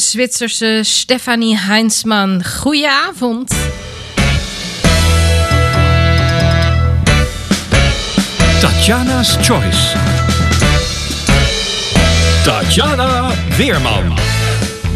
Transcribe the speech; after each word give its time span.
Zwitserse 0.00 0.84
Stefanie 0.84 1.56
Heinzmann. 1.56 2.42
Goedenavond. 2.62 3.50
Tatjana's 8.60 9.38
Choice. 9.42 9.94
Tatjana 12.44 13.32
Weerman. 13.56 14.37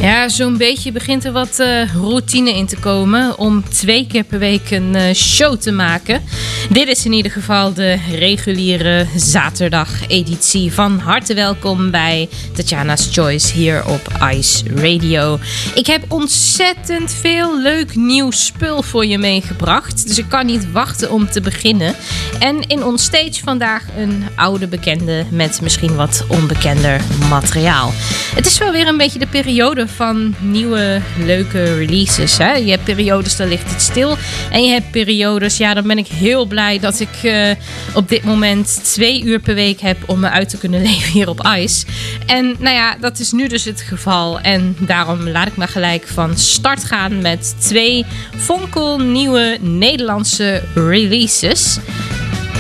Ja, 0.03 0.29
zo'n 0.29 0.57
beetje 0.57 0.93
begint 0.93 1.25
er 1.25 1.33
wat 1.33 1.59
eh, 1.59 1.95
routine 1.95 2.57
in 2.57 2.67
te 2.67 2.77
komen 2.77 3.39
om 3.39 3.69
twee 3.69 4.07
keer 4.07 4.25
per 4.25 4.39
week 4.39 4.71
een 4.71 4.95
eh, 4.95 5.15
show 5.15 5.57
te 5.57 5.73
maken. 5.73 6.23
Dit 6.71 6.89
is 6.89 7.05
in 7.05 7.13
ieder 7.13 7.33
geval 7.33 7.73
de 7.73 7.99
reguliere 8.11 9.07
zaterdag-editie. 9.17 10.73
Van 10.73 10.99
harte 10.99 11.35
welkom 11.35 11.91
bij 11.91 12.29
Tatjana's 12.55 13.09
Choice 13.13 13.53
hier 13.53 13.87
op 13.87 14.09
Ice 14.33 14.65
Radio. 14.75 15.39
Ik 15.75 15.87
heb 15.87 16.05
ontzettend 16.09 17.13
veel 17.13 17.61
leuk 17.61 17.95
nieuw 17.95 18.31
spul 18.31 18.83
voor 18.83 19.07
je 19.07 19.19
meegebracht. 19.19 20.09
Dus 20.09 20.19
ik 20.19 20.29
kan 20.29 20.47
niet 20.47 20.73
wachten 20.73 21.11
om 21.11 21.31
te 21.31 21.41
beginnen. 21.41 21.95
En 22.39 22.61
in 22.67 22.85
ons 22.85 23.03
stage 23.03 23.43
vandaag 23.45 23.85
een 23.97 24.25
oude 24.35 24.67
bekende 24.67 25.25
met 25.31 25.61
misschien 25.61 25.95
wat 25.95 26.25
onbekender 26.29 27.01
materiaal. 27.29 27.93
Het 28.35 28.47
is 28.47 28.59
wel 28.59 28.73
weer 28.73 28.87
een 28.87 28.97
beetje 28.97 29.19
de 29.19 29.27
periode 29.27 29.91
van 29.93 30.35
nieuwe 30.41 31.01
leuke 31.19 31.77
releases. 31.77 32.39
Hè? 32.39 32.53
Je 32.53 32.71
hebt 32.71 32.85
periodes, 32.85 33.37
dan 33.37 33.49
ligt 33.49 33.71
het 33.71 33.83
stil. 33.83 34.17
En 34.51 34.65
je 34.65 34.71
hebt 34.71 34.91
periodes, 34.91 35.57
ja, 35.57 35.75
dan 35.75 35.87
ben 35.87 35.99
ik 35.99 36.07
heel 36.07 36.47
blij 36.47 36.79
dat 36.79 37.01
ik 37.01 37.23
eh, 37.23 37.51
op 37.95 38.09
dit 38.09 38.25
moment 38.25 38.85
twee 38.85 39.25
uur 39.25 39.41
per 39.41 39.55
week 39.55 39.81
heb 39.81 39.97
om 40.07 40.21
me 40.21 40.31
uit 40.31 40.49
te 40.49 40.59
kunnen 40.59 40.83
leven 40.91 41.13
hier 41.13 41.29
op 41.29 41.49
ICE. 41.59 41.87
En 42.27 42.57
nou 42.59 42.77
ja, 42.77 42.97
dat 43.01 43.19
is 43.19 43.33
nu 43.33 43.49
dus 43.49 43.65
het 43.65 43.81
geval. 43.81 44.41
En 44.41 44.77
daarom 44.79 45.29
laat 45.29 45.47
ik 45.47 45.57
maar 45.57 45.69
gelijk 45.69 46.07
van 46.07 46.39
start 46.39 46.85
gaan 46.85 47.23
met 47.23 47.55
twee 47.59 48.05
fonkel 48.37 48.99
nieuwe 48.99 49.59
Nederlandse 49.61 50.63
releases. 50.75 51.79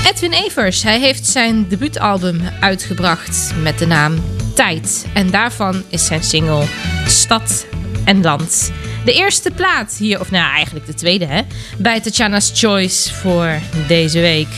Edwin 0.06 0.32
Evers, 0.32 0.82
hij 0.82 1.00
heeft 1.00 1.26
zijn 1.26 1.68
debuutalbum 1.68 2.40
uitgebracht 2.60 3.52
met 3.62 3.78
de 3.78 3.86
naam 3.86 4.14
Tijd. 4.54 5.06
En 5.14 5.31
daarvan 5.31 5.82
is 5.88 6.06
zijn 6.06 6.22
single 6.22 6.64
Stad 7.06 7.66
en 8.04 8.22
Land. 8.22 8.72
De 9.04 9.12
eerste 9.12 9.50
plaat 9.50 9.96
hier, 9.99 10.20
of 10.20 10.31
nou 10.31 10.50
eigenlijk 10.54 10.87
de 10.87 10.94
tweede 10.94 11.26
hè, 11.26 11.40
bij 11.78 12.00
Tatjana's 12.00 12.50
Choice 12.54 13.14
voor 13.14 13.58
deze 13.87 14.20
week. 14.20 14.49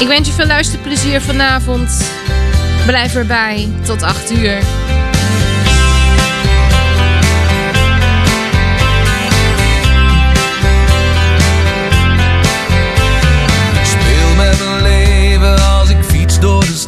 Ik 0.00 0.08
wens 0.08 0.28
je 0.28 0.34
veel 0.34 0.46
luisterplezier 0.46 1.20
vanavond. 1.20 2.10
Blijf 2.86 3.14
erbij 3.14 3.68
tot 3.84 4.02
8 4.02 4.30
uur. 4.30 4.62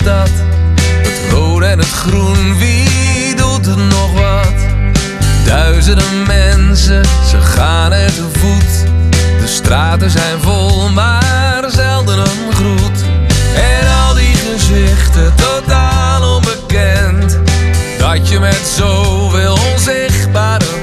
Het 0.07 1.31
rood 1.31 1.63
en 1.63 1.79
het 1.79 1.93
groen, 1.93 2.59
wie 2.59 3.35
doet 3.35 3.67
er 3.67 3.77
nog 3.77 4.13
wat? 4.13 4.55
Duizenden 5.45 6.23
mensen 6.27 6.45
mensen, 6.75 7.05
ze 7.29 7.41
gaan 7.41 7.93
er 7.93 8.15
te 8.15 8.29
voet. 8.33 8.91
De 9.41 9.47
straten 9.47 10.11
zijn 10.11 10.41
vol, 10.41 10.89
maar 10.89 11.65
zelden 11.71 12.19
een 12.19 12.53
groet. 12.53 13.03
En 13.55 13.87
al 14.07 14.15
die 14.15 14.35
gezichten 14.35 15.35
totaal 15.35 16.35
onbekend. 16.35 17.39
Dat 17.99 18.29
je 18.29 18.39
met 18.41 18.75
zoveel 18.77 19.59
onzichtbare 19.73 20.74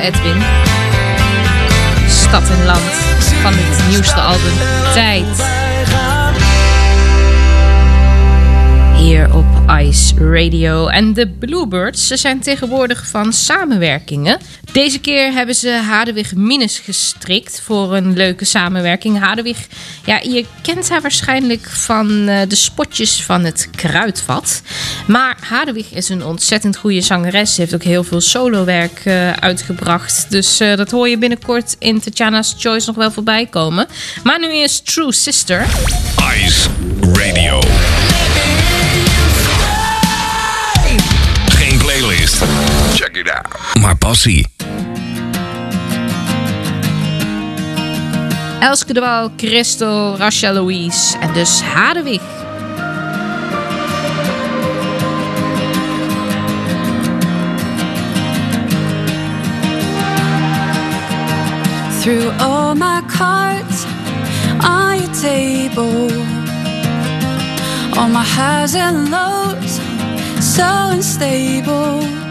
Edwin? 0.00 0.42
Stad 2.08 2.50
en 2.50 2.64
Land 2.64 2.80
van 3.42 3.52
het 3.54 3.88
nieuwste 3.88 4.20
album 4.20 4.52
Tijd. 4.92 5.44
Hier 8.96 9.34
op 9.34 9.46
Ice 9.80 10.05
Radio. 10.18 10.86
En 10.86 11.12
de 11.12 11.28
Bluebirds, 11.28 12.06
ze 12.06 12.16
zijn 12.16 12.40
tegenwoordig 12.40 13.06
van 13.06 13.32
samenwerkingen. 13.32 14.38
Deze 14.72 14.98
keer 14.98 15.32
hebben 15.32 15.54
ze 15.54 15.70
Hadewig 15.70 16.34
Minus 16.34 16.78
gestrikt 16.78 17.60
voor 17.64 17.96
een 17.96 18.16
leuke 18.16 18.44
samenwerking. 18.44 19.18
Hadewig, 19.18 19.66
ja, 20.04 20.20
je 20.22 20.44
kent 20.62 20.88
haar 20.88 21.00
waarschijnlijk 21.00 21.68
van 21.68 22.28
eh, 22.28 22.40
de 22.48 22.54
spotjes 22.54 23.22
van 23.22 23.44
het 23.44 23.68
Kruidvat. 23.76 24.62
Maar 25.06 25.36
Hadewig 25.40 25.92
is 25.92 26.08
een 26.08 26.24
ontzettend 26.24 26.76
goede 26.76 27.00
zangeres. 27.00 27.54
Ze 27.54 27.60
heeft 27.60 27.74
ook 27.74 27.82
heel 27.82 28.04
veel 28.04 28.20
solowerk 28.20 29.00
eh, 29.04 29.32
uitgebracht. 29.32 30.30
Dus 30.30 30.60
eh, 30.60 30.76
dat 30.76 30.90
hoor 30.90 31.08
je 31.08 31.18
binnenkort 31.18 31.76
in 31.78 32.00
Tatjana's 32.00 32.54
Choice 32.58 32.86
nog 32.86 32.96
wel 32.96 33.10
voorbij 33.10 33.46
komen. 33.46 33.86
Maar 34.22 34.40
nu 34.40 34.54
is 34.54 34.80
True 34.80 35.12
Sister. 35.12 35.66
Ice 36.44 36.68
Radio. 37.12 37.60
Out. 43.30 43.80
maar 43.80 43.96
passie. 43.96 44.46
Elske 48.60 48.92
de 48.92 49.00
Waal, 49.00 49.32
Christel, 49.36 50.16
Rasha 50.16 50.52
Louise 50.52 51.18
en 51.18 51.32
dus 51.32 51.62
Hadewig. 51.62 52.20
Threw 62.00 62.30
all 62.38 62.74
my 62.74 63.02
cards 63.06 63.84
on 64.60 64.98
your 65.00 65.12
table. 65.12 66.10
All 67.98 68.08
my 68.08 68.22
highs 68.22 68.74
and 68.74 69.10
lows, 69.10 69.80
so 70.40 70.90
unstable. 70.92 72.25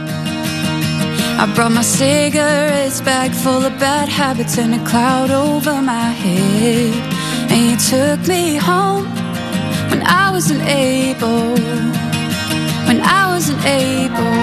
I 1.37 1.53
brought 1.53 1.73
my 1.73 1.81
cigarettes 1.81 3.01
bag 3.01 3.31
full 3.33 3.65
of 3.65 3.77
bad 3.77 4.07
habits 4.07 4.57
and 4.57 4.73
a 4.73 4.83
cloud 4.85 5.31
over 5.31 5.81
my 5.81 6.09
head. 6.23 6.93
And 7.51 7.71
you 7.71 7.77
took 7.91 8.25
me 8.25 8.55
home 8.55 9.05
when 9.89 10.01
I 10.01 10.31
wasn't 10.31 10.61
able. 10.61 11.55
When 12.87 13.01
I 13.01 13.27
wasn't 13.33 13.63
able. 13.65 14.35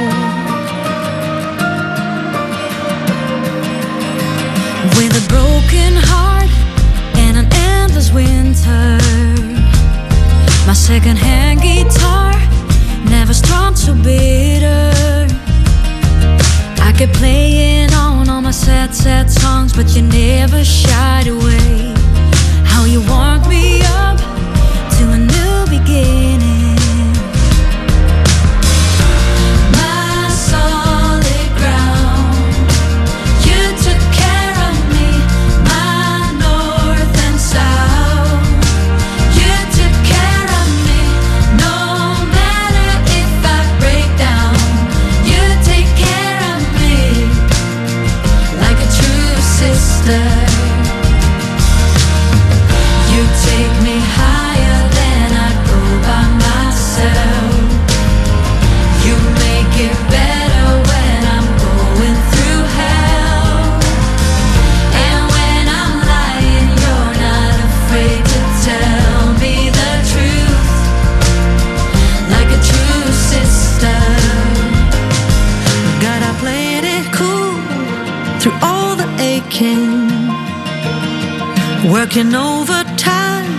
With 4.99 5.23
a 5.23 5.25
broken 5.33 5.93
heart 6.11 6.51
and 7.17 7.39
an 7.39 7.49
endless 7.53 8.13
winter. 8.13 8.99
My 10.67 10.75
second-hand 10.75 11.63
guitar 11.63 12.35
never 13.09 13.33
strung 13.33 13.77
so 13.77 13.95
bitter. 13.95 15.22
Kept 17.03 17.15
playing 17.15 17.93
on 17.95 18.29
all 18.29 18.41
my 18.41 18.53
sad, 18.53 18.95
sad 18.95 19.29
songs, 19.29 19.73
but 19.73 19.97
you 19.97 20.03
never 20.03 20.63
shied 20.63 21.27
away. 21.27 21.93
How 22.65 22.85
you 22.85 23.01
warmed 23.09 23.49
me 23.49 23.83
up 23.83 24.19
to 24.19 25.11
a 25.11 25.19
new 25.19 25.42
working 82.15 82.35
overtime. 82.35 83.51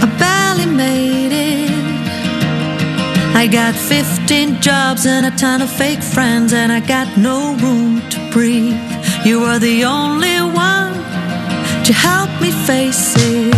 I 0.00 0.06
barely 0.18 0.64
made 0.64 1.32
it. 1.32 1.70
I 3.36 3.46
got 3.46 3.74
15 3.74 4.62
jobs 4.62 5.04
and 5.04 5.26
a 5.26 5.30
ton 5.36 5.60
of 5.60 5.70
fake 5.70 6.02
friends, 6.02 6.54
and 6.54 6.72
I 6.72 6.80
got 6.80 7.18
no 7.18 7.54
room 7.56 8.00
to 8.08 8.30
breathe. 8.32 8.80
You 9.26 9.40
were 9.40 9.58
the 9.58 9.84
only 9.84 10.40
one 10.40 10.94
to 11.84 11.92
help 11.92 12.30
me 12.40 12.50
face 12.50 13.14
it. 13.18 13.55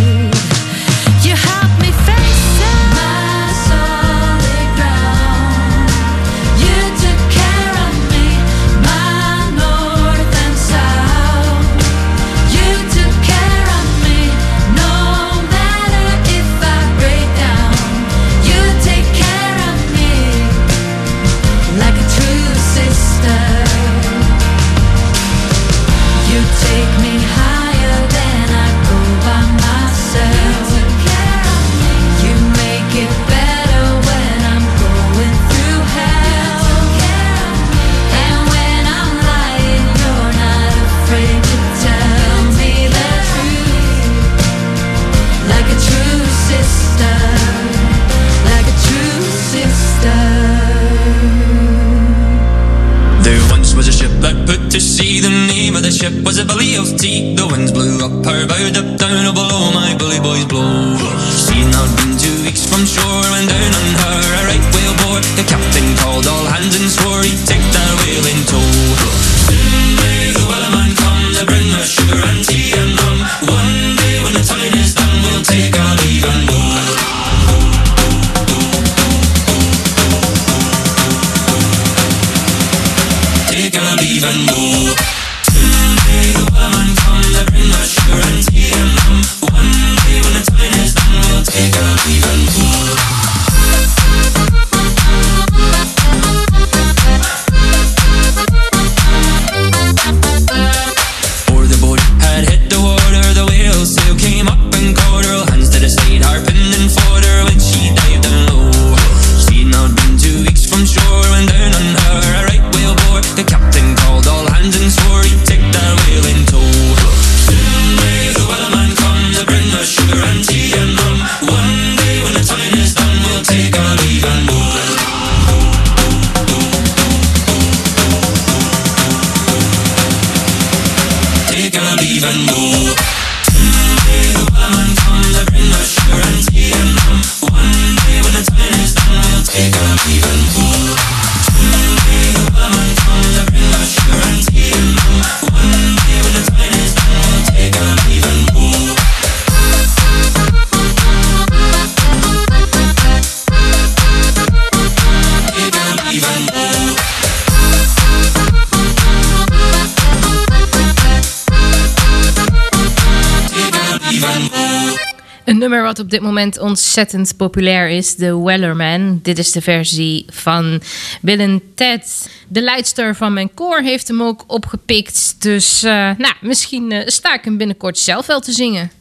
Op 166.09 166.15
dit 166.15 166.23
moment 166.23 166.59
ontzettend 166.59 167.37
populair 167.37 167.89
is, 167.89 168.15
The 168.15 168.43
Wellerman. 168.43 169.19
Dit 169.23 169.37
is 169.37 169.51
de 169.51 169.61
versie 169.61 170.25
van 170.29 170.81
Bill 171.21 171.61
Ted. 171.75 172.29
De 172.47 172.61
leidster 172.61 173.15
van 173.15 173.33
mijn 173.33 173.53
koor 173.53 173.81
heeft 173.81 174.07
hem 174.07 174.23
ook 174.23 174.43
opgepikt. 174.47 175.35
Dus 175.41 175.83
eh, 175.83 175.91
nou, 176.17 176.33
misschien 176.41 176.91
eh, 176.91 177.07
sta 177.07 177.33
ik 177.33 177.43
hem 177.43 177.57
binnenkort 177.57 177.97
zelf 177.97 178.25
wel 178.25 178.39
te 178.39 178.51
zingen. 178.51 178.91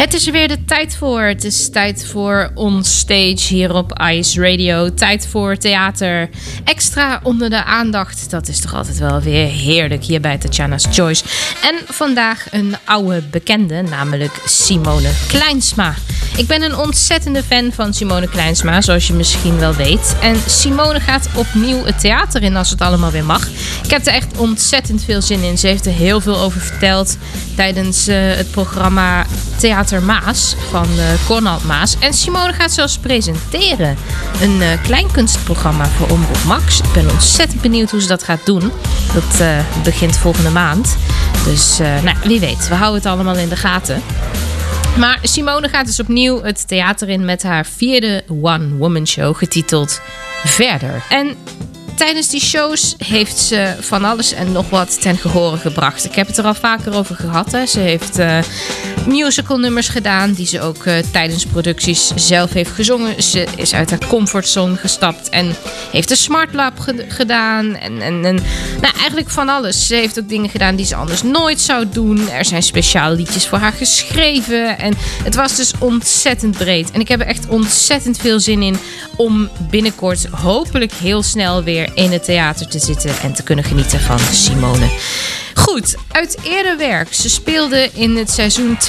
Het 0.00 0.14
is 0.14 0.26
er 0.26 0.32
weer 0.32 0.48
de 0.48 0.64
tijd 0.64 0.96
voor. 0.96 1.22
Het 1.22 1.44
is 1.44 1.70
tijd 1.70 2.06
voor 2.06 2.50
onstage 2.54 3.54
hier 3.54 3.74
op 3.74 4.00
Ice 4.10 4.40
Radio. 4.40 4.94
Tijd 4.94 5.26
voor 5.26 5.56
theater. 5.56 6.28
Extra 6.64 7.20
onder 7.22 7.50
de 7.50 7.64
aandacht. 7.64 8.30
Dat 8.30 8.48
is 8.48 8.60
toch 8.60 8.74
altijd 8.74 8.98
wel 8.98 9.20
weer 9.20 9.46
heerlijk 9.46 10.04
hier 10.04 10.20
bij 10.20 10.38
Tatjana's 10.38 10.86
Choice. 10.90 11.24
En 11.62 11.94
vandaag 11.94 12.46
een 12.50 12.76
oude 12.84 13.22
bekende, 13.22 13.82
namelijk 13.82 14.42
Simone 14.46 15.10
Kleinsma. 15.28 15.94
Ik 16.36 16.46
ben 16.46 16.62
een 16.62 16.76
ontzettende 16.76 17.42
fan 17.42 17.72
van 17.72 17.94
Simone 17.94 18.28
Kleinsma, 18.28 18.80
zoals 18.80 19.06
je 19.06 19.12
misschien 19.12 19.58
wel 19.58 19.74
weet. 19.74 20.16
En 20.22 20.36
Simone 20.46 21.00
gaat 21.00 21.28
opnieuw 21.34 21.84
het 21.84 22.00
theater 22.00 22.42
in 22.42 22.56
als 22.56 22.70
het 22.70 22.80
allemaal 22.80 23.10
weer 23.10 23.24
mag. 23.24 23.48
Ik 23.84 23.90
heb 23.90 24.06
er 24.06 24.12
echt 24.12 24.38
ontzettend 24.38 25.04
veel 25.04 25.22
zin 25.22 25.42
in. 25.42 25.58
Ze 25.58 25.66
heeft 25.66 25.86
er 25.86 25.92
heel 25.92 26.20
veel 26.20 26.38
over 26.38 26.60
verteld 26.60 27.16
tijdens 27.56 28.06
eh, 28.06 28.16
het 28.16 28.50
programma 28.50 29.26
Theater 29.60 29.89
Maas 29.98 30.56
van 30.70 30.86
eh 30.98 31.26
Cornald 31.26 31.64
Maas. 31.64 31.96
En 31.98 32.12
Simone 32.14 32.52
gaat 32.52 32.72
zelfs 32.72 32.98
presenteren. 32.98 33.96
Een 34.40 34.62
eh, 34.62 34.82
kleinkunstprogramma 34.82 35.86
voor 35.86 36.08
Omroep 36.08 36.44
Max. 36.46 36.80
Ik 36.80 36.92
ben 36.92 37.10
ontzettend 37.10 37.60
benieuwd 37.60 37.90
hoe 37.90 38.00
ze 38.00 38.06
dat 38.06 38.22
gaat 38.22 38.46
doen. 38.46 38.72
Dat 39.14 39.40
eh, 39.40 39.58
begint 39.84 40.16
volgende 40.16 40.50
maand. 40.50 40.96
Dus 41.44 41.78
eh, 41.78 42.02
nou, 42.02 42.16
wie 42.24 42.40
weet, 42.40 42.68
we 42.68 42.74
houden 42.74 43.02
het 43.02 43.10
allemaal 43.12 43.36
in 43.36 43.48
de 43.48 43.56
gaten. 43.56 44.02
Maar 44.98 45.18
Simone 45.22 45.68
gaat 45.68 45.86
dus 45.86 46.00
opnieuw 46.00 46.42
het 46.42 46.68
theater 46.68 47.08
in 47.08 47.24
met 47.24 47.42
haar 47.42 47.66
vierde 47.66 48.24
one-woman 48.28 49.06
show 49.06 49.36
getiteld 49.36 50.00
Verder. 50.44 51.02
En 51.08 51.36
tijdens 52.00 52.28
die 52.28 52.40
shows 52.40 52.94
heeft 53.04 53.38
ze 53.38 53.74
van 53.80 54.04
alles 54.04 54.32
en 54.32 54.52
nog 54.52 54.70
wat 54.70 55.00
ten 55.00 55.16
gehore 55.18 55.56
gebracht. 55.56 56.04
Ik 56.04 56.14
heb 56.14 56.26
het 56.26 56.38
er 56.38 56.44
al 56.44 56.54
vaker 56.54 56.94
over 56.94 57.16
gehad. 57.16 57.52
Hè. 57.52 57.66
Ze 57.66 57.80
heeft 57.80 58.18
eh 58.18 58.38
musical 59.06 59.58
nummers 59.58 59.88
gedaan 59.88 60.32
die 60.32 60.46
ze 60.46 60.60
ook 60.60 60.84
eh, 60.84 60.94
tijdens 61.10 61.46
producties 61.46 62.12
zelf 62.14 62.52
heeft 62.52 62.70
gezongen. 62.70 63.22
Ze 63.22 63.46
is 63.56 63.74
uit 63.74 63.90
haar 63.90 64.06
comfortzone 64.08 64.76
gestapt 64.76 65.28
en 65.28 65.54
heeft 65.92 66.10
een 66.10 66.16
Smart 66.16 66.54
Lab 66.54 66.78
ge- 66.78 67.04
gedaan. 67.08 67.74
En, 67.74 68.00
en, 68.00 68.24
en 68.24 68.34
nou, 68.80 68.94
eigenlijk 68.98 69.30
van 69.30 69.48
alles. 69.48 69.86
Ze 69.86 69.94
heeft 69.94 70.18
ook 70.18 70.28
dingen 70.28 70.50
gedaan 70.50 70.76
die 70.76 70.86
ze 70.86 70.94
anders 70.94 71.22
nooit 71.22 71.60
zou 71.60 71.86
doen. 71.92 72.28
Er 72.30 72.44
zijn 72.44 72.62
speciale 72.62 73.16
liedjes 73.16 73.46
voor 73.46 73.58
haar 73.58 73.72
geschreven. 73.72 74.78
En 74.78 74.94
het 75.24 75.34
was 75.34 75.56
dus 75.56 75.72
ontzettend 75.78 76.56
breed. 76.58 76.90
En 76.90 77.00
ik 77.00 77.08
heb 77.08 77.20
er 77.20 77.26
echt 77.26 77.48
ontzettend 77.48 78.18
veel 78.18 78.40
zin 78.40 78.62
in 78.62 78.76
om 79.16 79.48
binnenkort 79.70 80.26
hopelijk 80.30 80.92
heel 80.92 81.22
snel 81.22 81.62
weer 81.62 81.89
in 81.94 82.12
het 82.12 82.24
theater 82.24 82.68
te 82.68 82.78
zitten 82.78 83.18
en 83.22 83.32
te 83.32 83.42
kunnen 83.42 83.64
genieten 83.64 84.00
van 84.00 84.18
Simone. 84.18 84.88
Goed, 85.54 85.96
uit 86.08 86.38
eerder 86.42 86.76
werk. 86.76 87.14
Ze 87.14 87.28
speelde 87.28 87.90
in 87.92 88.16
het 88.16 88.30
seizoen 88.30 88.78
2004-2005 88.78 88.84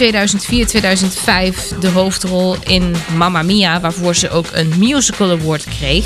de 1.80 1.90
hoofdrol 1.94 2.56
in 2.64 2.96
Mamma 3.16 3.42
Mia, 3.42 3.80
waarvoor 3.80 4.16
ze 4.16 4.30
ook 4.30 4.46
een 4.52 4.74
musical 4.78 5.32
award 5.32 5.64
kreeg. 5.64 6.06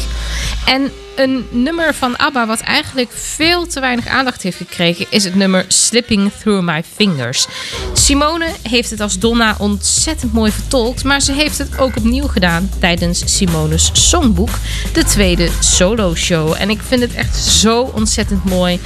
En 0.65 0.91
een 1.15 1.47
nummer 1.51 1.93
van 1.93 2.17
ABBA 2.17 2.47
wat 2.47 2.59
eigenlijk 2.59 3.11
veel 3.13 3.67
te 3.67 3.79
weinig 3.79 4.07
aandacht 4.07 4.41
heeft 4.41 4.57
gekregen 4.57 5.05
is 5.09 5.23
het 5.23 5.35
nummer 5.35 5.65
Slipping 5.67 6.31
Through 6.39 6.65
My 6.65 6.83
Fingers. 6.95 7.47
Simone 7.93 8.47
heeft 8.61 8.89
het 8.89 8.99
als 9.01 9.19
Donna 9.19 9.55
ontzettend 9.59 10.33
mooi 10.33 10.51
vertolkt, 10.51 11.03
maar 11.03 11.21
ze 11.21 11.31
heeft 11.31 11.57
het 11.57 11.77
ook 11.77 11.95
opnieuw 11.95 12.27
gedaan 12.27 12.69
tijdens 12.79 13.35
Simone's 13.37 13.89
Songboek, 13.93 14.49
de 14.93 15.03
tweede 15.03 15.49
solo 15.59 16.15
show. 16.15 16.55
En 16.57 16.69
ik 16.69 16.79
vind 16.87 17.01
het 17.01 17.13
echt 17.13 17.35
zo 17.37 17.81
ontzettend 17.81 18.45
mooi 18.45 18.79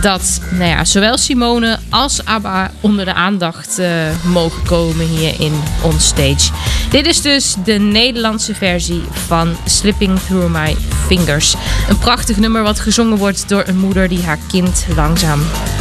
dat 0.00 0.40
nou 0.50 0.70
ja, 0.70 0.84
zowel 0.84 1.18
Simone 1.18 1.78
als 1.88 2.24
ABBA 2.24 2.70
onder 2.80 3.04
de 3.04 3.14
aandacht 3.14 3.78
eh, 3.78 3.90
mogen 4.24 4.62
komen 4.62 5.06
hier 5.06 5.40
in 5.40 5.62
Onstage. 5.82 6.52
Dit 6.90 7.06
is 7.06 7.22
dus 7.22 7.54
de 7.64 7.78
Nederlandse 7.78 8.54
versie 8.54 9.02
van 9.26 9.56
Slipping 9.64 10.18
Through 10.26 10.52
My 10.52 10.76
Fingers. 11.06 11.54
Een 11.88 11.98
prachtig 11.98 12.36
nummer 12.36 12.62
wat 12.62 12.80
gezongen 12.80 13.16
wordt 13.16 13.48
door 13.48 13.62
een 13.66 13.78
moeder 13.78 14.08
die 14.08 14.22
haar 14.22 14.38
kind 14.48 14.86
langzaam 14.96 15.40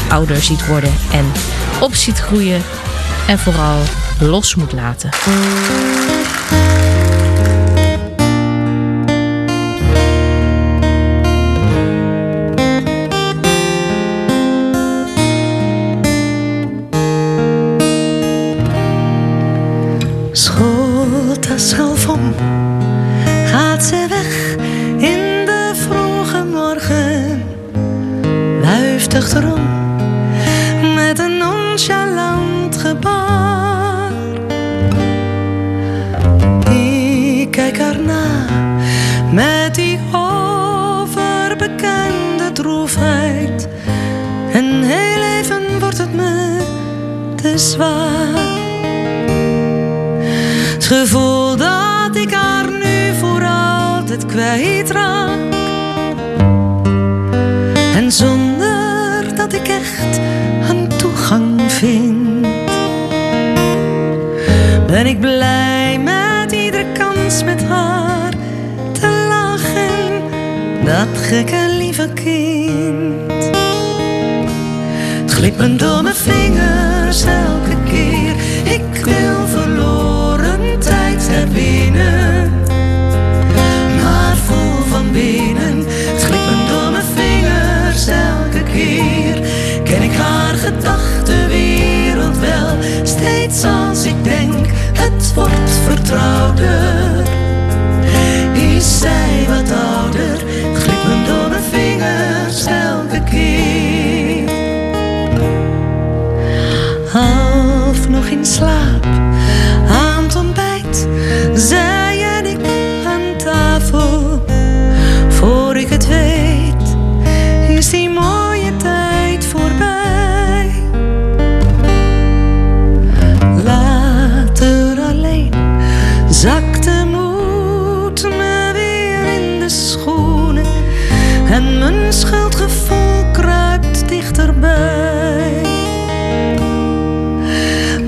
ouder 0.10 0.42
ziet 0.42 0.68
worden 0.68 0.94
en 1.12 1.32
op 1.80 1.96
ziet 1.96 2.20
groeien 2.20 2.62
en 3.28 3.40
vooral 3.40 3.80
los 4.20 4.56
moet 4.56 4.72
laten. 4.72 5.10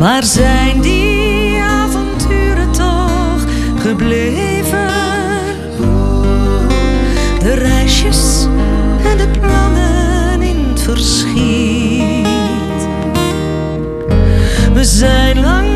Waar 0.05 0.23
zijn 0.23 0.81
die 0.81 1.61
avonturen 1.61 2.71
toch 2.71 3.45
gebleven? 3.81 4.87
De 7.39 7.53
reisjes 7.53 8.47
en 9.05 9.17
de 9.17 9.27
plannen 9.39 10.41
in 10.41 10.65
het 10.69 10.81
verschiet. 10.81 12.27
We 14.73 14.83
zijn 14.83 15.39
lang 15.39 15.74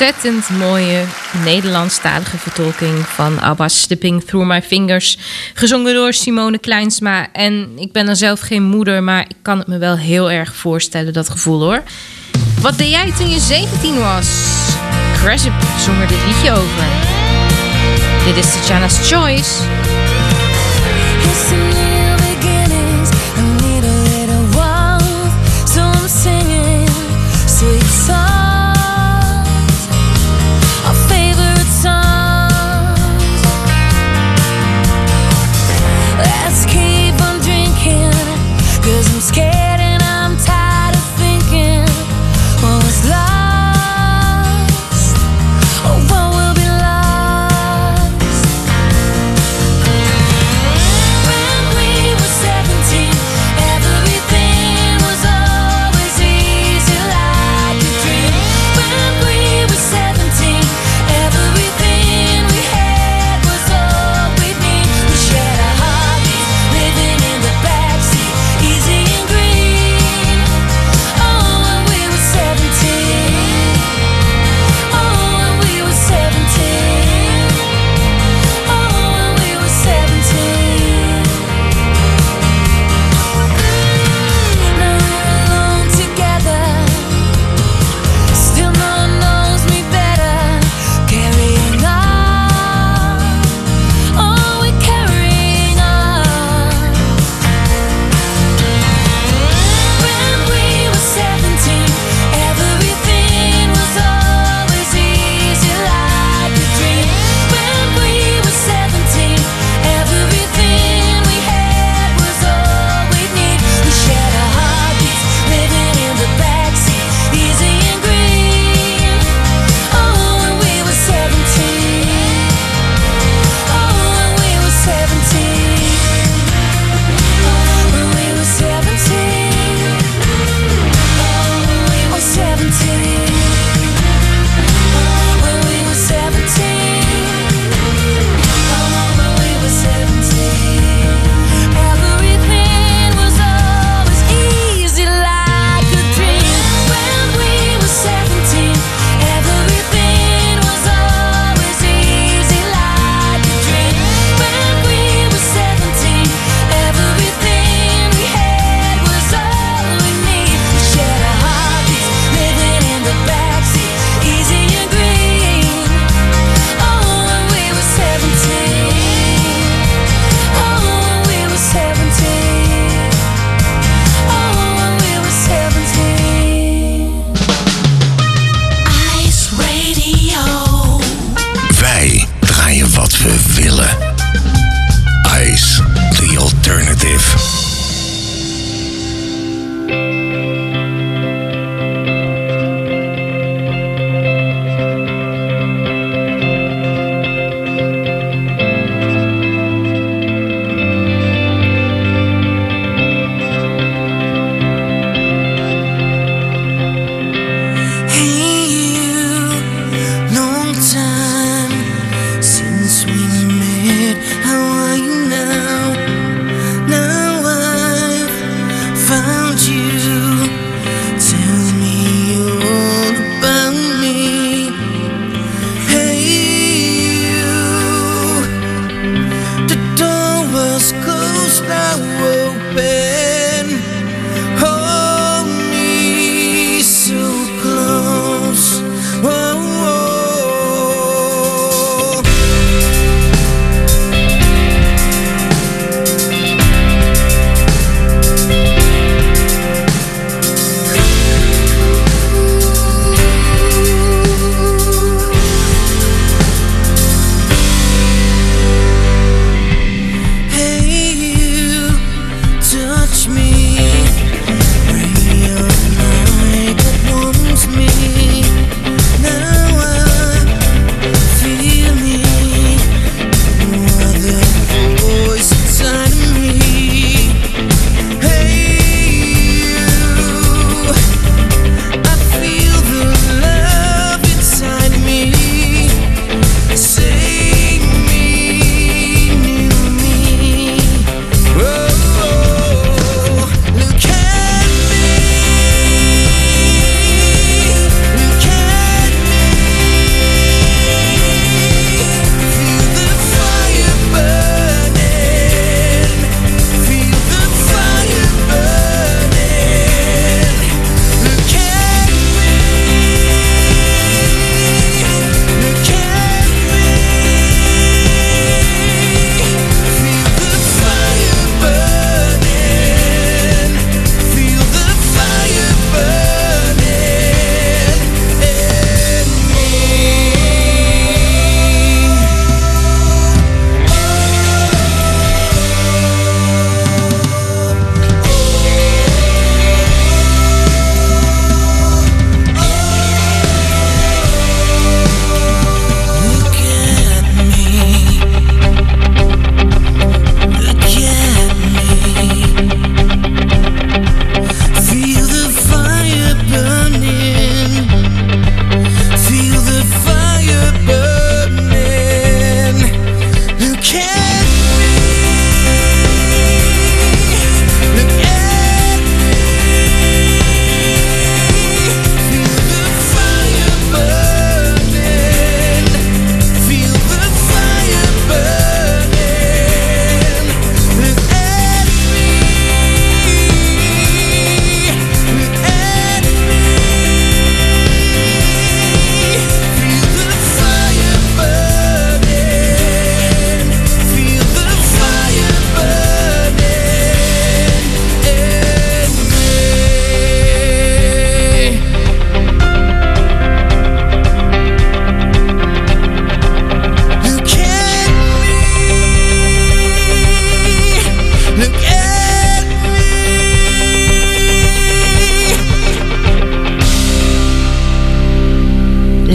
ontzettend 0.00 0.48
mooie 0.48 1.04
Nederlandstalige 1.44 2.38
vertolking 2.38 2.98
van 2.98 3.40
ABBA's 3.40 3.80
Slipping 3.80 4.24
Through 4.24 4.46
My 4.46 4.62
Fingers. 4.62 5.18
Gezongen 5.54 5.94
door 5.94 6.12
Simone 6.12 6.58
Kleinsma. 6.58 7.32
En 7.32 7.72
ik 7.76 7.92
ben 7.92 8.06
dan 8.06 8.16
zelf 8.16 8.40
geen 8.40 8.62
moeder, 8.62 9.02
maar 9.02 9.20
ik 9.20 9.36
kan 9.42 9.58
het 9.58 9.66
me 9.66 9.78
wel 9.78 9.96
heel 9.96 10.30
erg 10.30 10.54
voorstellen, 10.54 11.12
dat 11.12 11.28
gevoel 11.28 11.60
hoor. 11.60 11.82
Wat 12.60 12.78
deed 12.78 12.90
jij 12.90 13.12
toen 13.12 13.30
je 13.30 13.38
17 13.38 13.98
was? 13.98 14.28
Cressip 15.22 15.52
zong 15.78 16.00
er 16.00 16.08
dit 16.08 16.24
liedje 16.26 16.50
over. 16.50 16.84
Dit 18.24 18.44
is 18.44 18.52
Tatjana's 18.52 19.10
Choice. 19.10 19.52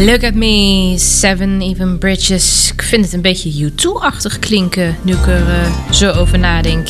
Look 0.10 0.24
at 0.24 0.34
me, 0.34 0.98
Seven 0.98 1.62
Even 1.62 1.98
Bridges. 1.98 2.72
Ik 2.74 2.82
vind 2.82 3.06
het 3.06 3.14
een 3.14 3.22
beetje 3.22 3.72
U2-achtig 3.72 4.40
klinken 4.40 4.96
nu 5.02 5.14
ik 5.14 5.28
er 5.28 5.50
eh, 5.50 5.92
zo 5.92 6.12
over 6.12 6.40
nadenk. 6.40 6.88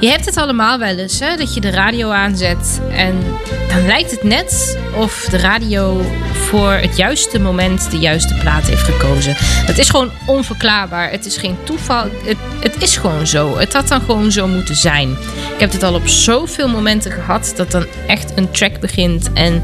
Je 0.00 0.10
hebt 0.10 0.24
het 0.24 0.36
allemaal 0.36 0.78
wel 0.78 0.96
eens, 0.96 1.20
hè? 1.20 1.36
dat 1.36 1.54
je 1.54 1.60
de 1.60 1.70
radio 1.70 2.10
aanzet 2.10 2.80
en 2.90 3.22
dan 3.68 3.86
lijkt 3.86 4.10
het 4.10 4.22
net 4.22 4.78
of 4.94 5.26
de 5.30 5.38
radio 5.38 6.04
voor 6.32 6.72
het 6.72 6.96
juiste 6.96 7.40
moment 7.40 7.90
de 7.90 7.98
juiste 7.98 8.34
plaat 8.34 8.62
heeft 8.62 8.82
gekozen. 8.82 9.36
Dat 9.66 9.78
is 9.78 9.90
gewoon 9.90 10.10
onverklaarbaar. 10.26 11.10
Het 11.10 11.26
is 11.26 11.36
geen 11.36 11.56
toeval. 11.64 12.04
Het, 12.24 12.36
het 12.60 12.82
is 12.82 12.96
gewoon 12.96 13.26
zo. 13.26 13.56
Het 13.58 13.72
had 13.72 13.88
dan 13.88 14.00
gewoon 14.00 14.32
zo 14.32 14.46
moeten 14.46 14.74
zijn. 14.74 15.10
Ik 15.54 15.60
heb 15.60 15.72
het 15.72 15.82
al 15.82 15.94
op 15.94 16.08
zoveel 16.08 16.68
momenten 16.68 17.12
gehad 17.12 17.52
dat 17.56 17.70
dan 17.70 17.86
echt 18.06 18.32
een 18.34 18.50
track 18.50 18.80
begint 18.80 19.32
en 19.32 19.62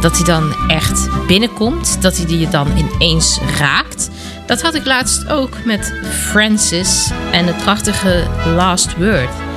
dat 0.00 0.16
hij 0.16 0.24
dan 0.24 0.54
echt 0.68 1.26
binnenkomt. 1.26 2.02
Dat 2.02 2.16
hij 2.16 2.36
je 2.36 2.48
dan 2.48 2.68
ineens 2.76 3.40
raakt. 3.58 4.10
Dat 4.46 4.62
had 4.62 4.74
ik 4.74 4.86
laatst 4.86 5.28
ook 5.28 5.64
met 5.64 5.94
Francis 6.10 7.10
en 7.32 7.46
het 7.46 7.56
prachtige 7.56 8.26
Last 8.56 8.96
Word. 8.96 9.47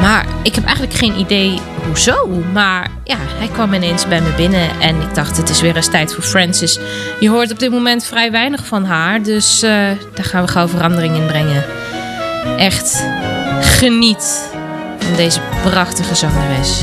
Maar 0.00 0.26
ik 0.42 0.54
heb 0.54 0.64
eigenlijk 0.64 0.96
geen 0.96 1.18
idee 1.18 1.60
hoezo. 1.86 2.28
Maar 2.52 2.90
ja, 3.04 3.16
hij 3.18 3.48
kwam 3.48 3.72
ineens 3.72 4.08
bij 4.08 4.20
me 4.20 4.32
binnen 4.36 4.80
en 4.80 5.00
ik 5.00 5.14
dacht 5.14 5.36
het 5.36 5.48
is 5.48 5.60
weer 5.60 5.76
eens 5.76 5.90
tijd 5.90 6.14
voor 6.14 6.22
Francis. 6.22 6.78
Je 7.20 7.30
hoort 7.30 7.52
op 7.52 7.58
dit 7.58 7.70
moment 7.70 8.04
vrij 8.04 8.30
weinig 8.30 8.66
van 8.66 8.84
haar, 8.84 9.22
dus 9.22 9.62
eh, 9.62 9.70
daar 10.14 10.24
gaan 10.24 10.44
we 10.44 10.50
gauw 10.50 10.68
verandering 10.68 11.16
in 11.16 11.26
brengen. 11.26 11.64
Echt 12.56 13.04
geniet 13.60 14.52
van 14.98 15.16
deze 15.16 15.40
prachtige 15.62 16.14
zangeres. 16.14 16.82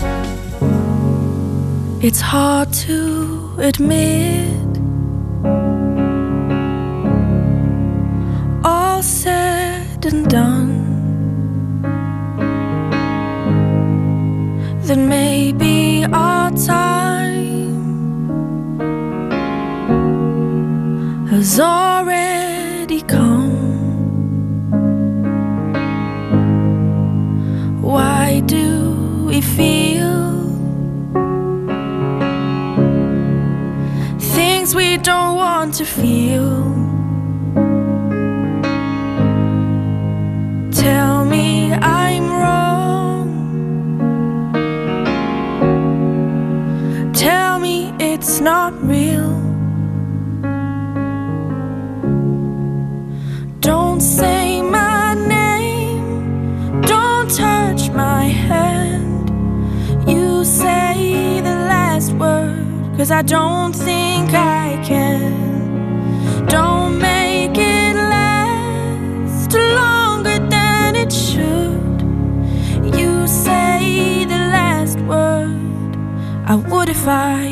It's 2.00 2.20
hard 2.20 2.86
to 2.86 2.94
admit 3.60 4.80
all 8.62 9.02
said 9.02 10.06
and 10.06 10.30
done 10.30 10.71
that 14.92 14.98
maybe 14.98 16.04
our 16.12 16.52
time 16.52 17.78
has 21.30 21.62
already 21.62 23.02
come. 23.04 23.52
Why 27.82 28.42
do 28.42 29.28
we 29.28 29.40
feel 29.40 30.20
things 34.20 34.76
we 34.76 34.98
don't 34.98 35.38
want 35.38 35.74
to 35.76 35.86
feel? 35.86 36.52
Tell 40.84 41.21
I 63.22 63.24
don't 63.24 63.72
think 63.72 64.34
I 64.34 64.82
can. 64.84 66.48
Don't 66.48 66.98
make 66.98 67.56
it 67.56 67.96
last 67.96 69.54
longer 69.54 70.40
than 70.50 70.96
it 70.96 71.14
should. 71.14 72.02
You 72.98 73.28
say 73.28 74.26
the 74.26 74.42
last 74.58 75.00
word. 75.02 75.96
I 76.48 76.56
would 76.56 76.90
if 76.90 77.08
I 77.08 77.51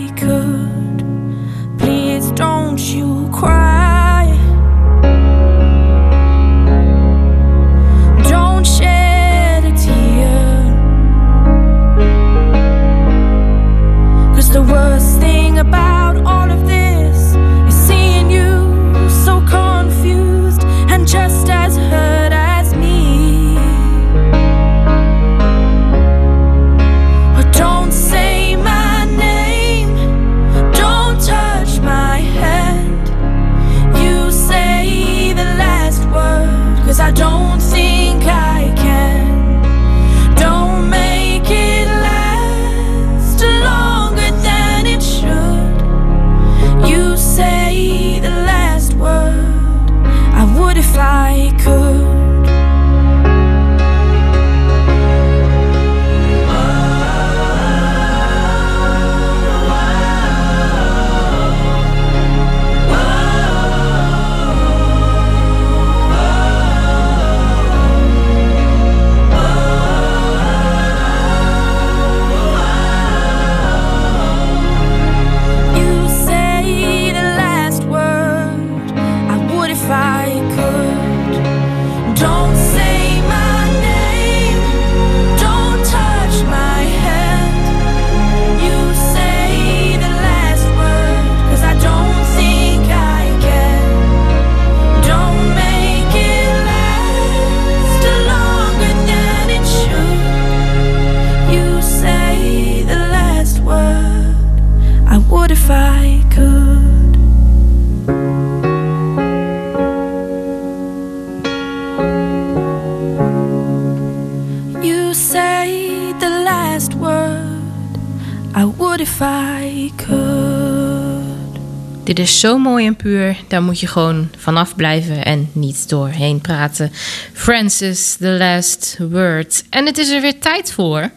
zo 122.39 122.57
mooi 122.57 122.85
en 122.85 122.95
puur, 122.95 123.37
daar 123.47 123.63
moet 123.63 123.79
je 123.79 123.87
gewoon 123.87 124.29
vanaf 124.37 124.75
blijven 124.75 125.25
en 125.25 125.49
niet 125.53 125.89
doorheen 125.89 126.41
praten. 126.41 126.91
Francis, 127.33 128.15
the 128.15 128.27
last 128.27 128.97
word. 129.09 129.63
En 129.69 129.85
het 129.85 129.97
is 129.97 130.09
er 130.09 130.21
weer 130.21 130.39
tijd 130.39 130.71
voor. 130.73 131.09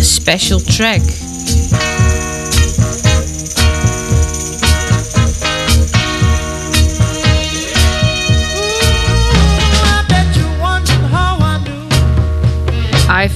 Special 0.00 0.60
track. 0.60 1.23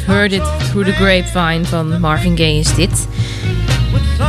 Heard 0.09 0.33
It 0.33 0.43
Through 0.71 0.87
the 0.87 0.93
Grapevine 0.93 1.65
van 1.65 2.01
Marvin 2.01 2.37
Gaye 2.37 2.59
is 2.59 2.75
dit. 2.75 3.09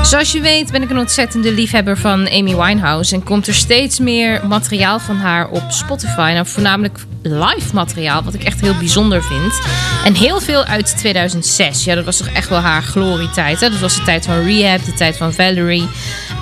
Zoals 0.03 0.31
je 0.31 0.41
weet 0.41 0.71
ben 0.71 0.81
ik 0.81 0.89
een 0.89 0.97
ontzettende 0.97 1.53
liefhebber 1.53 1.97
van 1.97 2.29
Amy 2.29 2.55
Winehouse 2.55 3.15
en 3.15 3.23
komt 3.23 3.47
er 3.47 3.53
steeds 3.53 3.99
meer 3.99 4.47
materiaal 4.47 4.99
van 4.99 5.15
haar 5.15 5.49
op 5.49 5.63
Spotify. 5.67 6.31
Nou, 6.33 6.45
voornamelijk 6.45 6.99
live 7.21 7.73
materiaal, 7.73 8.23
wat 8.23 8.33
ik 8.33 8.43
echt 8.43 8.61
heel 8.61 8.77
bijzonder 8.77 9.23
vind. 9.23 9.61
En 10.05 10.13
heel 10.13 10.39
veel 10.39 10.63
uit 10.63 10.97
2006. 10.97 11.83
Ja, 11.83 11.95
dat 11.95 12.05
was 12.05 12.17
toch 12.17 12.27
echt 12.27 12.49
wel 12.49 12.59
haar 12.59 12.83
glorietijd. 12.83 13.59
Hè? 13.59 13.69
Dat 13.69 13.79
was 13.79 13.95
de 13.95 14.03
tijd 14.03 14.25
van 14.25 14.43
Rehab, 14.43 14.85
de 14.85 14.93
tijd 14.93 15.17
van 15.17 15.33
Valerie. 15.33 15.87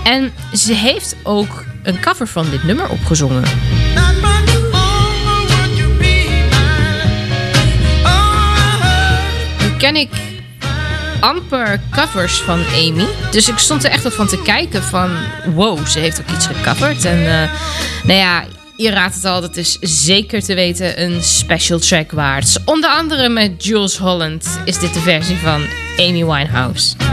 En 0.04 0.32
ze 0.54 0.74
heeft 0.74 1.16
ook 1.24 1.66
een 1.84 2.00
cover 2.00 2.28
van 2.28 2.50
dit 2.50 2.64
nummer 2.64 2.90
opgezongen. 2.90 3.44
Ken 9.88 9.96
ik 9.96 10.10
amper 11.20 11.82
covers 11.92 12.38
van 12.38 12.66
Amy. 12.74 13.06
Dus 13.32 13.50
ik 13.50 13.58
stond 13.58 13.84
er 13.84 13.92
echt 13.92 14.04
wel 14.04 14.12
van 14.12 14.28
te 14.28 14.42
kijken 14.42 14.84
van... 14.84 15.10
Wow, 15.54 15.86
ze 15.86 16.00
heeft 16.00 16.20
ook 16.20 16.36
iets 16.36 16.48
gecoverd. 16.48 17.06
En 17.06 17.18
eh, 17.18 17.50
nou 18.04 18.20
ja, 18.20 18.46
je 18.76 18.90
raadt 18.90 19.16
het 19.16 19.26
al, 19.26 19.42
dat 19.42 19.58
is 19.58 19.78
zeker 19.82 20.44
te 20.44 20.56
weten 20.56 21.02
een 21.02 21.24
special 21.24 21.80
track 21.80 22.12
waard. 22.12 22.58
Onder 22.66 22.90
andere 22.90 23.30
met 23.30 23.66
Jules 23.66 23.98
Holland 23.98 24.60
is 24.66 24.80
dit 24.80 24.94
de 24.94 25.00
versie 25.00 25.38
van 25.38 25.66
Amy 25.98 26.26
Winehouse. 26.26 27.07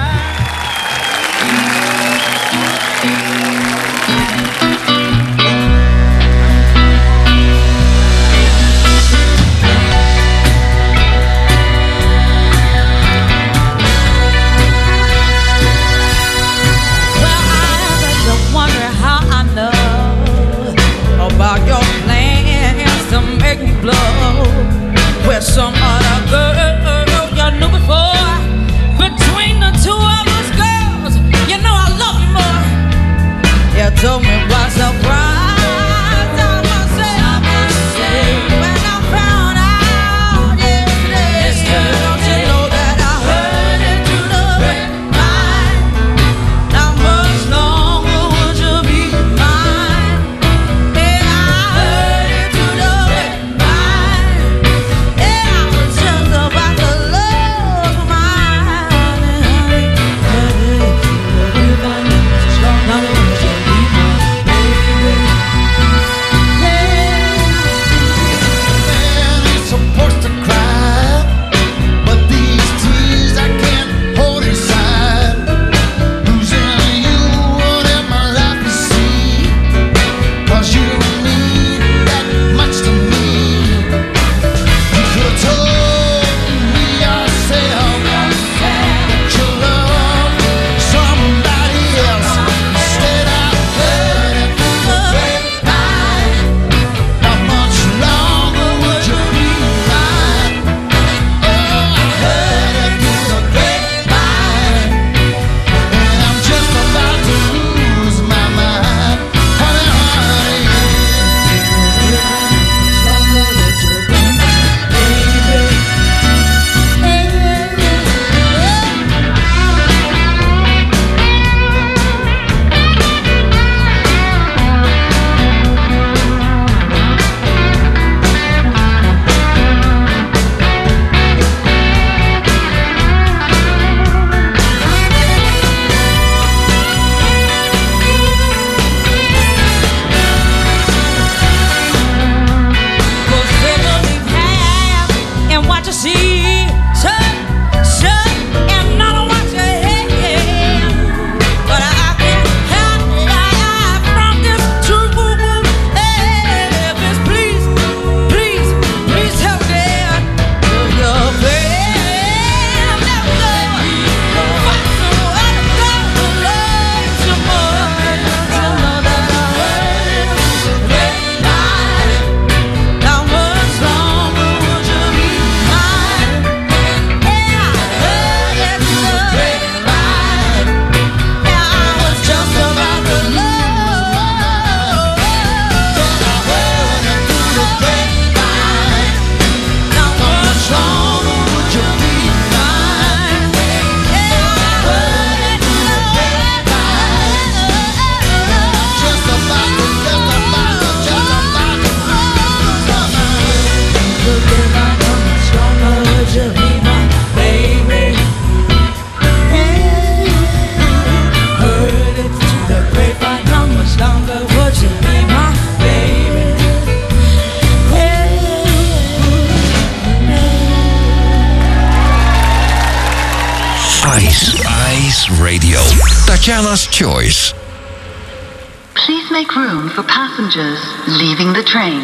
For 229.91 230.03
passengers 230.05 230.81
leaving 231.19 231.53
the 231.53 231.63
train. 231.63 232.03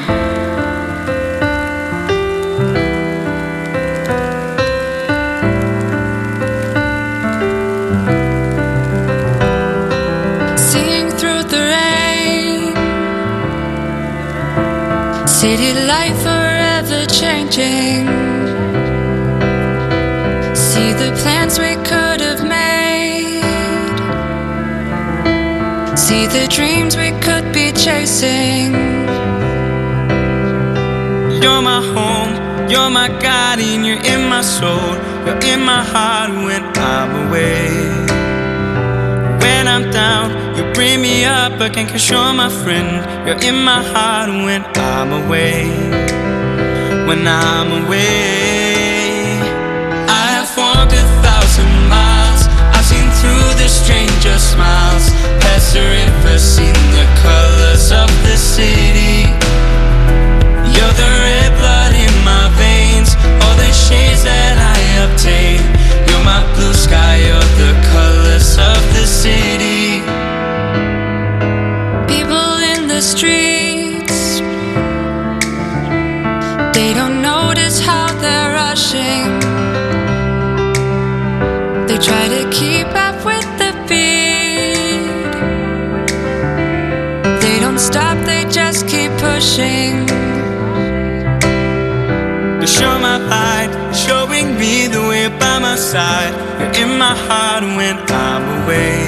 Seeing 10.57 11.11
through 11.18 11.45
the 11.45 11.62
rain, 11.76 12.74
city 15.26 15.72
life 15.87 16.18
forever 16.22 17.07
changing. 17.07 18.07
See 20.55 20.93
the 20.93 21.12
plans 21.22 21.59
we 21.59 21.76
could 21.89 22.20
have 22.20 22.43
made. 22.47 22.91
See 25.99 26.26
the 26.26 26.47
dreams 26.49 26.89
chasing. 27.85 28.72
You're 31.43 31.62
my 31.62 31.81
home, 31.95 32.33
you're 32.68 32.91
my 32.91 33.09
guardian, 33.20 33.85
you're 33.85 34.05
in 34.05 34.28
my 34.28 34.43
soul, 34.43 34.93
you're 35.24 35.41
in 35.53 35.61
my 35.64 35.83
heart 35.83 36.31
when 36.47 36.62
I'm 36.76 37.11
away. 37.22 37.68
When 39.43 39.64
I'm 39.66 39.91
down, 39.91 40.26
you 40.57 40.70
bring 40.74 41.01
me 41.01 41.24
up 41.24 41.59
again, 41.61 41.89
cause 41.89 42.09
you're 42.11 42.35
my 42.35 42.51
friend. 42.62 42.91
You're 43.26 43.43
in 43.49 43.64
my 43.64 43.83
heart 43.93 44.28
when 44.28 44.62
I'm 44.76 45.11
away. 45.24 45.64
When 47.09 47.26
I'm 47.26 47.85
away, 47.85 48.39
all 63.91 63.97
the 63.97 63.97
shades 63.97 64.22
that 64.24 64.57
I 64.59 65.12
obtain. 65.12 65.59
Heart 97.31 97.62
when 97.78 97.97
I'm 98.26 98.45
away. 98.59 98.99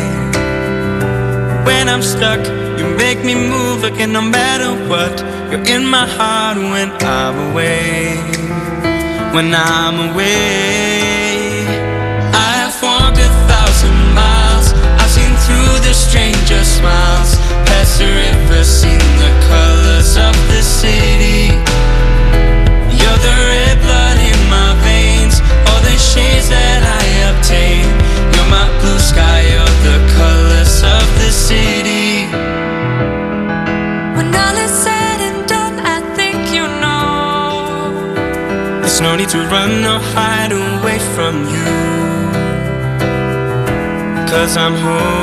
When 1.66 1.85
I'm 1.93 2.03
stuck, 2.14 2.43
you 2.79 2.87
make 3.05 3.20
me 3.29 3.35
move 3.35 3.81
again 3.91 4.12
no 4.18 4.23
matter 4.39 4.70
what. 4.91 5.14
You're 5.51 5.66
in 5.75 5.85
my 5.97 6.07
heart 6.16 6.57
when 6.73 6.89
I'm 7.18 7.37
away. 7.49 8.14
When 9.35 9.49
I'm 9.79 9.97
away, 10.09 11.66
I 12.47 12.51
have 12.62 12.77
walked 12.87 13.18
a 13.29 13.31
thousand 13.51 13.99
miles. 14.20 14.66
I've 15.01 15.12
seen 15.18 15.35
through 15.45 15.75
the 15.87 15.95
stranger 16.07 16.62
smiles, 16.79 17.31
past 17.68 17.93
the 18.01 18.09
river, 18.23 18.62
seen 18.62 19.05
the 19.23 19.31
colors 19.49 19.72
blue 28.83 28.99
sky, 28.99 29.39
you're 29.53 29.76
the 29.89 29.99
colors 30.18 30.76
of 30.97 31.07
the 31.20 31.30
city. 31.49 32.26
When 34.16 34.28
all 34.45 34.57
is 34.66 34.74
said 34.85 35.18
and 35.28 35.41
done, 35.55 35.76
I 35.95 35.99
think 36.18 36.41
you 36.57 36.66
know. 36.83 37.12
There's 38.80 39.01
no 39.01 39.16
need 39.16 39.30
to 39.37 39.41
run 39.55 39.72
or 39.93 40.01
hide 40.14 40.53
away 40.53 40.99
from 41.14 41.35
you. 41.55 41.70
Cause 44.30 44.57
I'm 44.57 44.74
home. 44.85 45.22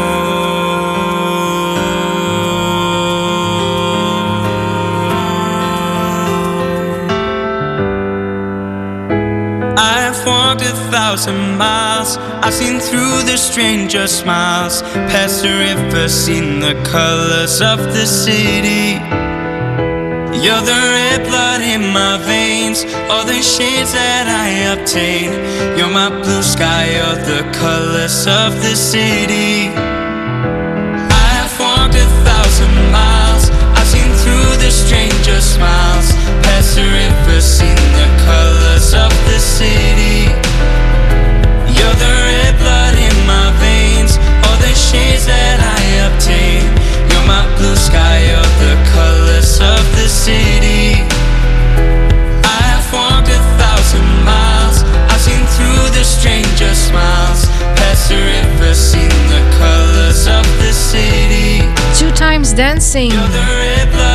Thousand 10.92 11.58
miles. 11.58 12.18
I've 12.42 12.54
seen 12.54 12.80
through 12.80 13.24
the 13.24 13.38
stranger 13.38 14.08
smiles. 14.08 14.82
Past 15.12 15.44
the 15.44 15.50
river, 15.50 16.08
seen 16.08 16.60
the 16.60 16.74
colors 16.84 17.62
of 17.62 17.80
the 17.80 18.06
city. 18.06 19.00
You're 20.44 20.62
the 20.62 20.82
red 20.98 21.28
blood 21.28 21.62
in 21.62 21.82
my 21.92 22.18
veins, 22.26 22.86
all 23.10 23.26
the 23.26 23.42
shades 23.42 23.92
that 23.92 24.26
I 24.28 24.72
obtain. 24.74 25.32
You're 25.78 25.92
my 25.92 26.10
blue 26.10 26.42
sky, 26.42 26.86
you're 26.96 27.22
the 27.26 27.44
colors 27.52 28.26
of 28.26 28.56
the 28.64 28.76
city. 28.76 29.89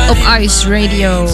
Op 0.09 0.17
Ice 0.39 0.69
Radio. 0.69 1.29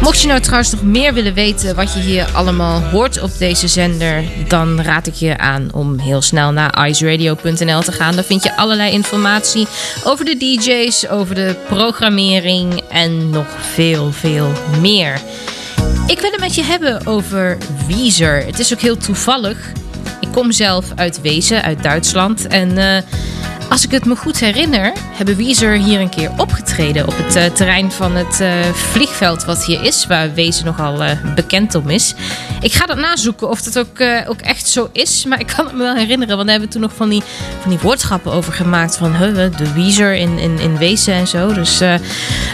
Mocht 0.00 0.20
je 0.20 0.26
nou 0.26 0.40
trouwens 0.40 0.70
nog 0.70 0.82
meer 0.82 1.14
willen 1.14 1.34
weten 1.34 1.74
wat 1.74 1.92
je 1.92 2.00
hier 2.00 2.28
allemaal 2.32 2.80
hoort 2.80 3.22
op 3.22 3.30
deze 3.38 3.68
zender, 3.68 4.24
dan 4.48 4.80
raad 4.82 5.06
ik 5.06 5.14
je 5.14 5.38
aan 5.38 5.68
om 5.72 5.98
heel 5.98 6.22
snel 6.22 6.52
naar 6.52 6.86
iceradio.nl 6.88 7.82
te 7.82 7.92
gaan. 7.92 8.14
Daar 8.14 8.24
vind 8.24 8.42
je 8.42 8.56
allerlei 8.56 8.92
informatie 8.92 9.66
over 10.04 10.24
de 10.24 10.36
DJ's, 10.36 11.06
over 11.08 11.34
de 11.34 11.56
programmering 11.68 12.80
en 12.90 13.30
nog 13.30 13.46
veel, 13.72 14.12
veel 14.12 14.52
meer. 14.80 15.20
Ik 16.06 16.20
wil 16.20 16.30
het 16.30 16.40
met 16.40 16.54
je 16.54 16.62
hebben 16.62 17.06
over 17.06 17.58
Weezer. 17.86 18.46
Het 18.46 18.58
is 18.58 18.72
ook 18.72 18.80
heel 18.80 18.96
toevallig. 18.96 19.58
Ik 20.20 20.28
kom 20.32 20.52
zelf 20.52 20.84
uit 20.94 21.20
Wezen, 21.20 21.62
uit 21.62 21.82
Duitsland. 21.82 22.46
En 22.46 22.78
eh, 22.78 23.02
als 23.70 23.84
ik 23.84 23.90
het 23.90 24.04
me 24.04 24.16
goed 24.16 24.40
herinner, 24.40 24.92
hebben 24.96 25.36
Weezer 25.36 25.72
hier 25.72 26.00
een 26.00 26.08
keer 26.08 26.30
opgetreden 26.36 27.06
op 27.06 27.16
het 27.16 27.36
eh, 27.36 27.44
terrein 27.44 27.92
van 27.92 28.16
het 28.16 28.40
eh, 28.40 28.72
vliegveld 28.72 29.44
wat 29.44 29.64
hier 29.64 29.82
is, 29.82 30.06
waar 30.06 30.34
Wezen 30.34 30.64
nogal 30.64 31.04
eh, 31.04 31.34
bekend 31.34 31.74
om 31.74 31.90
is. 31.90 32.14
Ik 32.60 32.72
ga 32.72 32.86
dat 32.86 32.98
nazoeken 32.98 33.48
of 33.48 33.62
dat 33.62 33.78
ook, 33.78 33.98
eh, 33.98 34.20
ook 34.28 34.40
echt 34.40 34.68
zo 34.68 34.88
is, 34.92 35.24
maar 35.24 35.40
ik 35.40 35.46
kan 35.46 35.64
het 35.64 35.74
me 35.74 35.82
wel 35.82 35.94
herinneren, 35.94 36.36
want 36.36 36.48
daar 36.48 36.58
hebben 36.58 36.68
we 36.68 36.72
toen 36.74 36.82
nog 36.82 36.96
van 36.96 37.08
die, 37.08 37.22
van 37.60 37.70
die 37.70 37.78
woordschappen 37.78 38.32
over 38.32 38.52
gemaakt 38.52 38.96
van 38.96 39.12
de 39.56 39.72
Weezer 39.74 40.14
in, 40.14 40.38
in, 40.38 40.58
in 40.58 40.78
Wezen 40.78 41.14
en 41.14 41.26
zo. 41.26 41.52
Dus, 41.52 41.80
eh, 41.80 41.94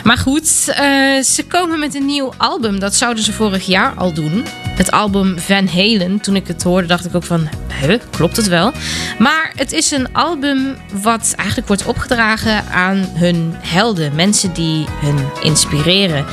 maar 0.04 0.18
goed, 0.18 0.68
eh, 0.68 1.22
ze 1.22 1.44
komen 1.48 1.78
met 1.78 1.94
een 1.94 2.06
nieuw 2.06 2.32
album. 2.36 2.78
Dat 2.78 2.94
zouden 2.94 3.24
ze 3.24 3.32
vorig 3.32 3.66
jaar 3.66 3.94
al 3.96 4.12
doen. 4.12 4.44
Het 4.68 4.90
album 4.90 5.38
Van 5.38 5.68
Halen. 5.68 6.20
Toen 6.20 6.36
ik 6.36 6.46
het 6.46 6.62
hoorde, 6.62 6.86
dacht 6.86 7.04
ik 7.04 7.14
ook 7.14 7.24
van, 7.24 7.48
huh, 7.80 8.00
klopt 8.10 8.36
het 8.36 8.48
wel? 8.48 8.72
Maar 9.18 9.52
het 9.56 9.72
is 9.72 9.90
een 9.90 10.12
album 10.12 10.76
wat 11.02 11.34
eigenlijk 11.36 11.68
wordt 11.68 11.86
opgedragen 11.86 12.64
aan 12.66 13.08
hun 13.14 13.54
helden. 13.58 14.14
Mensen 14.14 14.52
die 14.52 14.86
hun 14.88 15.18
inspireren. 15.42 16.24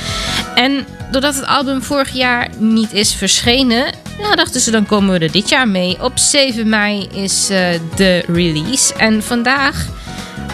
En 0.54 0.86
doordat 1.14 1.34
het 1.34 1.46
album 1.46 1.82
vorig 1.82 2.10
jaar 2.10 2.48
niet 2.58 2.92
is 2.92 3.14
verschenen, 3.14 3.92
ja, 4.18 4.34
dachten 4.34 4.60
ze 4.60 4.70
dan 4.70 4.86
komen 4.86 5.18
we 5.18 5.24
er 5.24 5.32
dit 5.32 5.48
jaar 5.48 5.68
mee. 5.68 6.02
Op 6.02 6.18
7 6.18 6.68
mei 6.68 7.08
is 7.12 7.50
eh, 7.50 7.66
de 7.96 8.24
release. 8.26 8.94
En 8.94 9.22
vandaag 9.22 9.86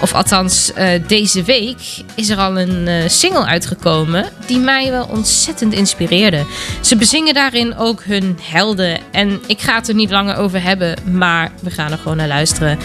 of 0.01 0.15
althans 0.15 0.73
eh, 0.73 0.89
deze 1.07 1.43
week, 1.43 1.79
is 2.15 2.29
er 2.29 2.37
al 2.37 2.59
een 2.59 2.89
eh, 2.89 3.09
single 3.09 3.45
uitgekomen 3.45 4.29
die 4.47 4.59
mij 4.59 4.91
wel 4.91 5.07
ontzettend 5.11 5.73
inspireerde. 5.73 6.45
Ze 6.81 6.97
bezingen 6.97 7.35
daarin 7.35 7.77
ook 7.77 8.03
hun 8.05 8.39
helden. 8.43 8.99
En 9.11 9.41
ik 9.47 9.61
ga 9.61 9.75
het 9.75 9.89
er 9.89 9.95
niet 9.95 10.11
langer 10.11 10.37
over 10.37 10.63
hebben, 10.63 10.97
maar 11.13 11.53
we 11.63 11.71
gaan 11.71 11.93
er 11.93 11.99
gewoon 11.99 12.17
naar 12.17 12.29
luisteren. 12.29 12.79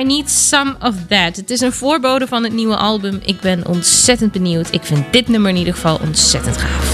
I 0.00 0.04
Need 0.04 0.30
Some 0.30 0.74
of 0.80 0.94
That. 1.08 1.36
Het 1.36 1.50
is 1.50 1.60
een 1.60 1.72
voorbode 1.72 2.26
van 2.26 2.44
het 2.44 2.52
nieuwe 2.52 2.76
album. 2.76 3.20
Ik 3.24 3.40
ben 3.40 3.66
ontzettend 3.66 4.32
benieuwd. 4.32 4.68
Ik 4.70 4.82
vind 4.82 5.12
dit 5.12 5.28
nummer 5.28 5.50
in 5.50 5.56
ieder 5.56 5.74
geval 5.74 6.00
ontzettend 6.02 6.56
gaaf. 6.56 6.93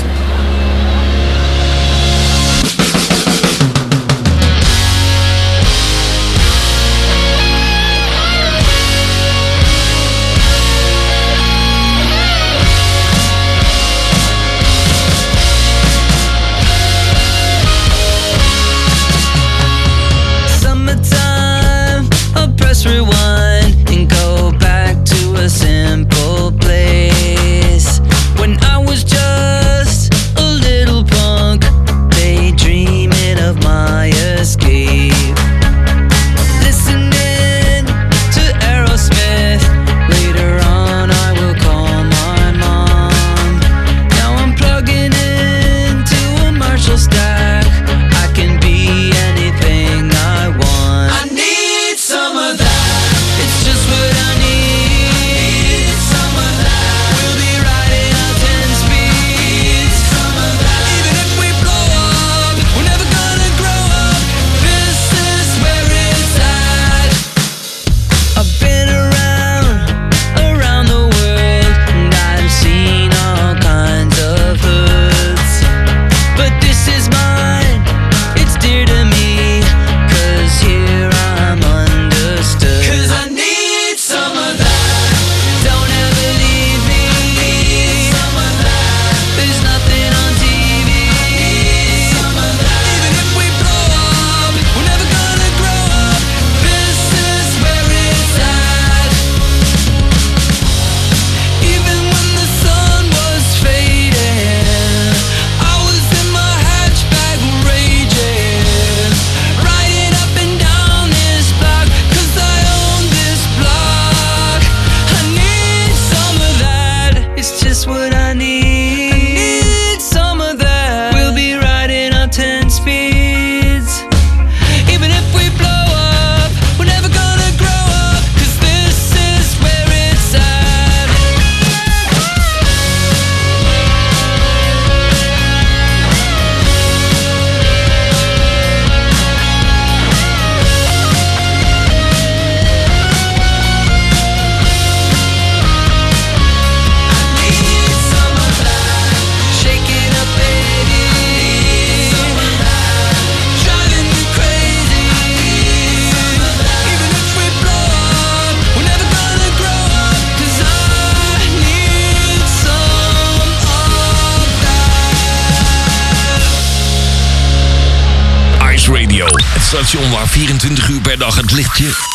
20 170.60 170.88
uur 170.88 171.00
per 171.00 171.18
dag 171.18 171.36
het 171.36 171.52
lichtje. 171.52 172.09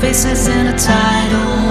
faces 0.00 0.46
in 0.48 0.66
a 0.66 0.78
title. 0.78 1.65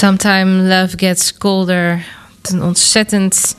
Sometimes 0.00 0.68
Love 0.68 0.98
Gets 0.98 1.38
Colder. 1.38 2.04
Een 2.42 2.62
ontzettend, 2.62 3.56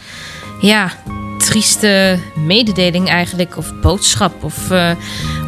ja, 0.62 0.92
trieste 1.38 2.20
mededeling 2.36 3.10
eigenlijk. 3.10 3.58
Of 3.58 3.80
boodschap, 3.82 4.44
of 4.44 4.72
eh, 4.72 4.92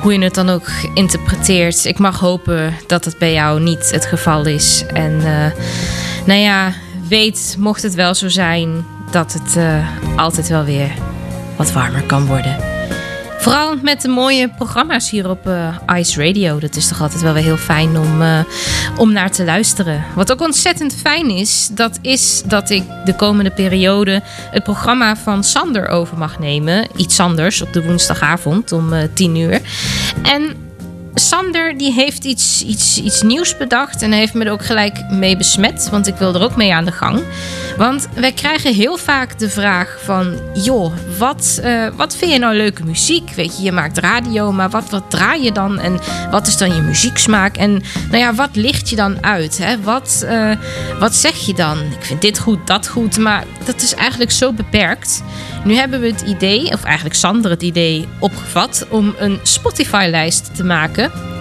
hoe 0.02 0.14
je 0.14 0.24
het 0.24 0.34
dan 0.34 0.50
ook 0.50 0.68
interpreteert. 0.94 1.86
Ik 1.86 2.00
mag 2.00 2.20
hopen 2.20 2.74
dat 2.88 3.06
het 3.06 3.18
bij 3.18 3.34
jou 3.34 3.60
niet 3.60 3.92
het 3.92 4.06
geval 4.06 4.46
is. 4.46 4.84
En 4.94 5.14
eh, 5.26 5.60
nou 6.26 6.40
ja, 6.40 6.74
weet, 7.08 7.56
mocht 7.60 7.82
het 7.82 7.94
wel 7.94 8.14
zo 8.14 8.30
zijn, 8.30 8.86
dat 9.12 9.34
het 9.34 9.58
eh, 9.58 9.88
altijd 10.16 10.48
wel 10.48 10.64
weer 10.64 10.92
wat 11.58 11.72
warmer 11.72 12.04
kan 12.04 12.26
worden. 12.26 12.73
Vooral 13.44 13.76
met 13.82 14.02
de 14.02 14.08
mooie 14.08 14.50
programma's 14.50 15.10
hier 15.10 15.30
op 15.30 15.48
eh, 15.48 15.98
Ice 15.98 16.26
Radio. 16.26 16.60
Dat 16.60 16.76
is 16.76 16.88
toch 16.88 17.02
altijd 17.02 17.22
wel 17.22 17.34
weer 17.34 17.44
heel 17.44 17.58
fijn 17.58 17.98
om, 17.98 18.22
eh, 18.22 18.40
om 18.98 19.12
naar 19.12 19.32
te 19.32 19.44
luisteren. 19.44 20.04
Wat 20.16 20.32
ook 20.32 20.42
ontzettend 20.42 20.96
fijn 20.96 21.30
is, 21.30 21.70
dat 21.72 22.00
is 22.02 22.44
dat 22.46 22.70
ik 22.70 22.84
de 23.06 23.16
komende 23.16 23.52
periode 23.52 24.22
het 24.52 24.64
programma 24.64 25.16
van 25.16 25.44
Sander 25.44 25.88
over 25.88 26.18
mag 26.18 26.40
nemen. 26.40 26.88
Iets 26.96 27.20
anders 27.20 27.62
op 27.62 27.74
de 27.74 27.84
woensdagavond 27.84 28.72
om 28.72 28.94
eh, 28.94 29.02
uh, 29.02 29.08
10 29.14 29.36
uur. 29.36 29.62
En 30.22 30.56
Sander 31.14 31.78
die 31.78 31.92
heeft 31.92 32.24
iets, 32.24 32.64
iets, 32.64 32.98
iets 32.98 33.22
nieuws 33.22 33.58
bedacht 33.58 34.02
en 34.02 34.12
heeft 34.12 34.34
me 34.34 34.46
er 34.46 34.52
ook 34.52 34.66
gelijk 34.66 35.10
mee 35.10 35.38
besmet. 35.38 35.90
Want 35.92 36.08
ik 36.08 36.16
wil 36.16 36.34
er 36.36 36.42
ook 36.42 36.56
mee 36.56 36.74
aan 36.74 36.86
de 36.86 36.92
gang. 36.92 37.24
Want 37.78 38.08
wij 38.16 38.32
krijgen 38.32 38.74
heel 38.74 38.98
vaak 38.98 39.40
de 39.40 39.50
vraag 39.50 39.98
van... 40.04 40.40
joh, 40.54 40.94
wat, 41.18 41.60
eh, 41.64 41.88
wat 41.96 42.16
vind 42.16 42.32
je 42.32 42.40
nou 42.40 42.56
leuke 42.56 42.84
muziek? 42.84 43.30
Weet 43.30 43.58
je, 43.58 43.64
je 43.64 43.72
maakt 43.72 43.98
radio, 43.98 44.52
maar 44.52 44.70
wat, 44.70 44.90
wat 44.90 45.04
draai 45.10 45.44
je 45.44 45.52
dan? 45.52 45.80
En 45.80 46.00
wat 46.32 46.48
is 46.48 46.58
dan 46.58 46.76
je 46.76 46.82
muzieksmaak? 46.82 47.58
En 47.58 47.72
nou 48.10 48.18
ja, 48.18 48.34
wat 48.34 48.56
licht 48.56 48.90
je 48.90 48.96
dan 48.96 49.24
uit? 49.24 49.58
Hè? 49.58 49.82
Wat, 49.82 50.24
eh, 50.28 50.52
wat 51.00 51.16
zeg 51.16 51.36
je 51.36 51.54
dan? 51.54 51.78
Ik 51.78 52.06
vind 52.06 52.22
dit 52.22 52.40
goed, 52.40 52.68
dat 52.68 52.88
goed, 52.88 53.18
maar 53.18 53.44
dat 53.66 53.82
is 53.82 53.94
eigenlijk 53.96 54.32
zo 54.32 54.54
beperkt. 54.54 55.24
Nu 55.64 55.76
hebben 55.76 56.00
we 56.00 56.08
het 56.08 56.22
idee, 56.22 56.72
of 56.72 56.84
eigenlijk 56.84 57.16
Sander 57.16 57.52
het 57.52 57.64
idee 57.64 58.08
opgevat... 58.20 58.86
om 58.90 59.16
een 59.18 59.40
Spotify-lijst 59.44 60.56
te 60.56 60.64
maken 60.64 61.33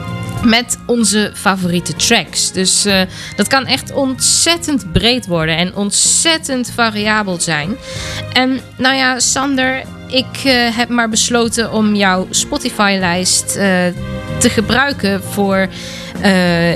met 0.45 0.79
onze 0.87 1.31
favoriete 1.35 1.95
tracks. 1.97 2.53
Dus 2.53 2.85
eh, 2.85 3.01
dat 3.37 3.49
kan 3.49 3.67
echt 3.67 3.93
ontzettend 3.93 4.93
breed 4.93 5.27
worden 5.27 5.57
en 5.57 5.75
ontzettend 5.75 6.71
variabel 6.75 7.41
zijn. 7.41 7.77
En 8.33 8.61
nou 8.77 8.97
ja, 8.97 9.19
Sander, 9.19 9.83
ik 10.09 10.45
eh, 10.45 10.77
heb 10.77 10.89
maar 10.89 11.09
besloten 11.09 11.73
om 11.73 11.95
jouw 11.95 12.27
Spotify-lijst 12.31 13.57
eh, 13.57 13.67
te 14.39 14.51
gebruiken 14.51 15.23
voor 15.23 15.69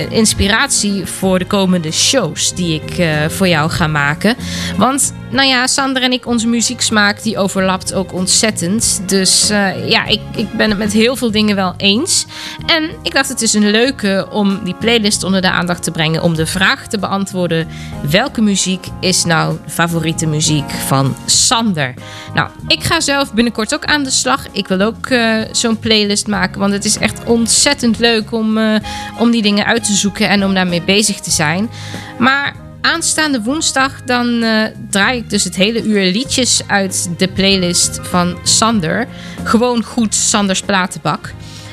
inspiratie 0.09 1.07
voor 1.07 1.39
de 1.39 1.45
komende 1.45 1.93
shows 1.93 2.55
die 2.55 2.83
ik 2.83 3.07
voor 3.31 3.49
jou 3.49 3.71
ga 3.71 3.87
maken. 3.87 4.37
Want, 4.77 5.15
nou 5.31 5.49
ja, 5.49 5.67
Sander 5.67 6.03
en 6.03 6.13
ik, 6.13 6.27
onze 6.27 6.49
muzieksmaak, 6.49 7.23
die 7.23 7.39
overlapt 7.39 7.95
ook 7.95 8.13
ontzettend. 8.13 9.03
Dus 9.07 9.51
eh, 9.51 9.89
ja, 9.89 10.05
ik, 10.05 10.21
ik 10.37 10.53
ben 10.53 10.69
het 10.69 10.79
met 10.79 10.93
heel 10.93 11.17
veel 11.17 11.31
dingen 11.31 11.57
wel 11.57 11.75
eens. 11.77 12.27
En 12.67 12.91
ik 13.03 13.15
dacht, 13.15 13.29
het 13.29 13.43
is 13.43 13.55
een 13.55 13.71
leuke 13.71 14.27
om 14.31 14.65
die 14.65 14.75
playlist 14.75 15.23
onder 15.23 15.41
de 15.41 15.51
aandacht 15.51 15.83
te 15.83 15.91
brengen. 15.91 16.23
Om 16.23 16.35
de 16.35 16.47
vraag 16.47 16.87
te 16.87 16.99
beantwoorden: 16.99 17.69
welke 18.11 18.41
muziek 18.41 18.87
is 19.01 19.25
nou 19.25 19.57
de 19.65 19.71
favoriete 19.71 20.27
muziek 20.27 20.71
van 20.71 21.17
Sander? 21.27 21.95
Nou, 22.35 22.51
ik 22.69 22.83
ga 22.83 23.01
zelf 23.01 23.33
binnenkort 23.33 23.75
ook 23.75 23.85
aan 23.85 24.03
de 24.03 24.11
slag. 24.11 24.47
Ik 24.53 24.69
wil 24.69 24.81
ook 24.81 25.07
eh, 25.07 25.41
zo'n 25.53 25.79
playlist 25.79 26.27
maken. 26.27 26.61
Want 26.61 26.73
het 26.73 26.85
is 26.85 26.99
echt 26.99 27.25
ontzettend 27.25 27.99
leuk 27.99 28.33
om, 28.33 28.59
eh, 28.59 28.75
om 29.19 29.31
die 29.31 29.43
dingen 29.43 29.65
uit 29.65 29.85
te 29.85 29.93
zoeken 29.93 30.29
en 30.29 30.45
om 30.45 30.55
daarmee 30.55 30.83
bezig 30.83 31.21
te 31.21 31.31
zijn. 31.31 31.71
Maar 32.19 32.55
aanstaande 32.87 33.43
woensdag 33.43 34.03
dan 34.05 34.43
eh, 34.43 34.65
draai 34.91 35.19
ik 35.19 35.31
dus 35.31 35.45
het 35.45 35.57
hele 35.57 35.83
uur 35.83 36.13
liedjes 36.13 36.63
uit 36.67 37.11
de 37.17 37.29
playlist 37.29 37.99
van 38.03 38.39
Sander. 38.43 39.07
Gewoon 39.45 39.83
goed 39.83 40.15
Sanders 40.15 40.63
platenbak. 40.63 41.33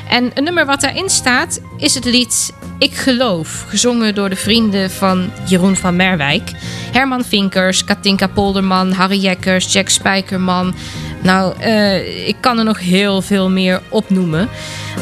En 0.09 0.31
een 0.33 0.43
nummer 0.43 0.65
wat 0.65 0.81
daarin 0.81 1.09
staat 1.09 1.61
is 1.77 1.95
het 1.95 2.05
lied 2.05 2.53
Ik 2.79 2.93
Geloof, 2.93 3.65
gezongen 3.69 4.15
door 4.15 4.29
de 4.29 4.35
vrienden 4.35 4.91
van 4.91 5.31
Jeroen 5.45 5.75
van 5.75 5.95
Merwijk. 5.95 6.51
Herman 6.91 7.23
Vinkers, 7.23 7.83
Katinka 7.83 8.27
Polderman, 8.27 8.91
Harry 8.91 9.19
Jekkers, 9.19 9.73
Jack 9.73 9.89
Spijkerman. 9.89 10.75
Nou, 11.23 11.59
eh, 11.59 12.27
ik 12.27 12.35
kan 12.39 12.57
er 12.57 12.65
nog 12.65 12.79
heel 12.79 13.21
veel 13.21 13.49
meer 13.49 13.81
opnoemen. 13.89 14.49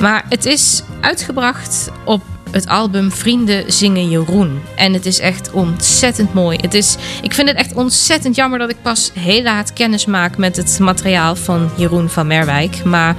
Maar 0.01 0.25
het 0.29 0.45
is 0.45 0.83
uitgebracht 1.01 1.91
op 2.05 2.21
het 2.51 2.67
album 2.67 3.11
Vrienden 3.11 3.73
Zingen 3.73 4.09
Jeroen. 4.09 4.61
En 4.75 4.93
het 4.93 5.05
is 5.05 5.19
echt 5.19 5.51
ontzettend 5.51 6.33
mooi. 6.33 6.57
Het 6.61 6.73
is, 6.73 6.95
ik 7.21 7.33
vind 7.33 7.47
het 7.47 7.57
echt 7.57 7.73
ontzettend 7.73 8.35
jammer 8.35 8.59
dat 8.59 8.69
ik 8.69 8.81
pas 8.81 9.11
heel 9.19 9.43
laat 9.43 9.73
kennis 9.73 10.05
maak 10.05 10.37
met 10.37 10.55
het 10.55 10.79
materiaal 10.79 11.35
van 11.35 11.69
Jeroen 11.75 12.09
van 12.09 12.27
Merwijk. 12.27 12.83
Maar 12.83 13.15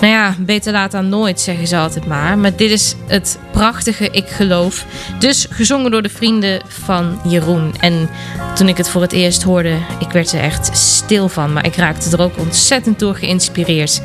nou 0.00 0.12
ja, 0.12 0.34
beter 0.38 0.72
laat 0.72 0.90
dan 0.90 1.08
nooit, 1.08 1.40
zeggen 1.40 1.66
ze 1.66 1.76
altijd 1.76 2.06
maar. 2.06 2.38
Maar 2.38 2.56
dit 2.56 2.70
is 2.70 2.94
het 3.06 3.38
prachtige 3.56 4.10
Ik 4.10 4.28
Geloof. 4.28 4.86
Dus 5.18 5.46
gezongen 5.50 5.90
door 5.90 6.02
de 6.02 6.08
vrienden 6.08 6.60
van 6.68 7.20
Jeroen. 7.28 7.74
En 7.80 8.08
toen 8.54 8.68
ik 8.68 8.76
het 8.76 8.88
voor 8.88 9.02
het 9.02 9.12
eerst 9.12 9.42
hoorde, 9.42 9.76
ik 9.98 10.10
werd 10.10 10.32
er 10.32 10.40
echt 10.40 10.76
stil 10.76 11.28
van. 11.28 11.52
Maar 11.52 11.66
ik 11.66 11.76
raakte 11.76 12.16
er 12.16 12.22
ook 12.22 12.38
ontzettend 12.38 12.98
door 12.98 13.14
geïnspireerd. 13.14 14.02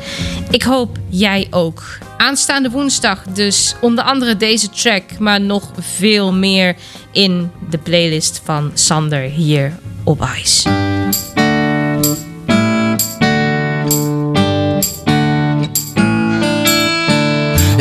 Ik 0.50 0.62
hoop 0.62 0.98
jij 1.08 1.46
ook. 1.50 1.82
Aanstaande 2.16 2.70
woensdag 2.70 3.22
dus 3.34 3.74
onder 3.80 4.04
andere 4.04 4.36
deze 4.36 4.70
track, 4.70 5.18
maar 5.18 5.40
nog 5.40 5.70
veel 5.78 6.32
meer 6.32 6.76
in 7.10 7.50
de 7.70 7.78
playlist 7.78 8.40
van 8.44 8.70
Sander 8.74 9.20
hier 9.20 9.72
op 10.04 10.28
Ice. 10.40 11.01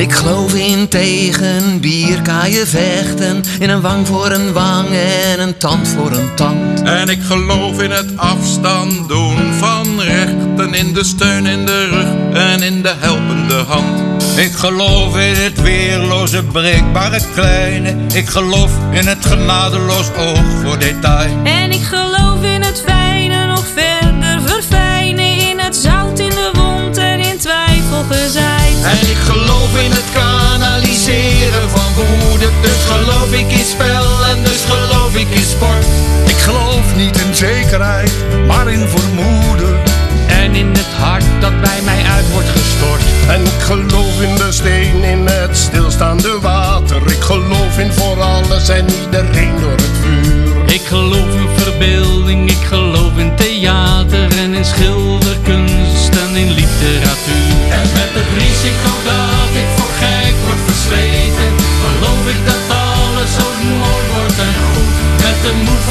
Ik 0.01 0.13
geloof 0.13 0.53
in 0.53 0.87
tegen 0.87 1.79
bier 1.79 2.21
kan 2.21 2.51
je 2.51 2.65
vechten. 2.67 3.41
In 3.59 3.69
een 3.69 3.81
wang 3.81 4.07
voor 4.07 4.31
een 4.31 4.53
wang 4.53 4.87
en 4.89 5.39
een 5.39 5.57
tand 5.57 5.87
voor 5.87 6.11
een 6.11 6.35
tand. 6.35 6.81
En 6.81 7.09
ik 7.09 7.21
geloof 7.23 7.81
in 7.81 7.91
het 7.91 8.17
afstand 8.17 9.07
doen 9.07 9.53
van 9.53 10.01
rechten. 10.01 10.73
In 10.73 10.93
de 10.93 11.03
steun 11.03 11.45
in 11.45 11.65
de 11.65 11.85
rug 11.85 12.33
en 12.33 12.61
in 12.61 12.81
de 12.81 12.93
helpende 12.97 13.53
hand. 13.53 14.23
Ik 14.35 14.51
geloof 14.51 15.17
in 15.17 15.35
het 15.35 15.61
weerloze, 15.61 16.43
breekbare 16.43 17.19
kleine. 17.33 17.95
Ik 18.13 18.29
geloof 18.29 18.71
in 18.91 19.07
het 19.07 19.25
genadeloos 19.25 20.07
oog 20.17 20.61
voor 20.63 20.79
detail. 20.79 21.43
En 21.43 21.71
ik 21.71 21.83
geloof 21.83 22.43
in 22.43 22.61
het 22.61 22.83
fijne 22.85 23.45
nog 23.45 23.65
verder 23.75 24.41
verfijnen. 24.45 25.49
In 25.49 25.59
het 25.59 25.75
zout 25.75 26.19
in 26.19 26.29
de 26.29 26.49
wond 26.53 26.97
en 26.97 27.19
in 27.19 27.37
twijfel 27.37 28.03
gezaaid. 28.09 28.50
En 28.83 29.09
ik 29.09 29.17
geloof 29.17 29.77
in 29.83 29.91
het 29.91 30.09
kanaliseren 30.13 31.69
van 31.69 31.93
woede. 31.93 32.49
Dus 32.61 32.83
geloof 32.89 33.31
ik 33.31 33.51
in 33.51 33.65
spel 33.65 34.25
en 34.25 34.43
dus 34.43 34.63
geloof 34.67 35.15
ik 35.15 35.27
in 35.29 35.45
sport. 35.45 35.85
Ik 36.25 36.37
geloof 36.37 36.95
niet 36.95 37.21
in 37.21 37.35
zekerheid, 37.35 38.11
maar 38.47 38.71
in 38.71 38.87
vermoeden. 38.87 39.79
En 40.27 40.55
in 40.55 40.67
het 40.67 40.93
hart 40.97 41.23
dat 41.39 41.61
bij 41.61 41.81
mij 41.83 42.03
uit 42.03 42.31
wordt 42.31 42.49
gestort. 42.49 43.01
En 43.27 43.41
ik 43.41 43.61
geloof 43.61 44.21
in 44.21 44.35
de 44.35 44.51
steen 44.51 45.03
in 45.03 45.27
het 45.27 45.57
stilstaande 45.57 46.39
water. 46.39 47.11
Ik 47.11 47.21
geloof 47.21 47.77
in 47.77 47.91
voor 47.91 48.21
alles 48.21 48.69
en 48.69 48.85
iedereen 49.03 49.59
door 49.61 49.71
het 49.71 49.91
vuur. 50.01 50.73
Ik 50.73 50.81
geloof 50.81 51.35
in 51.35 51.49
verbeelding, 51.57 52.51
ik 52.51 52.65
geloof 52.67 53.17
in 53.17 53.35
theater 53.35 54.37
en 54.37 54.53
in 54.53 54.65
schilderkunst 54.65 56.09
en 56.09 56.35
in 56.35 56.51
literatuur. 56.51 57.50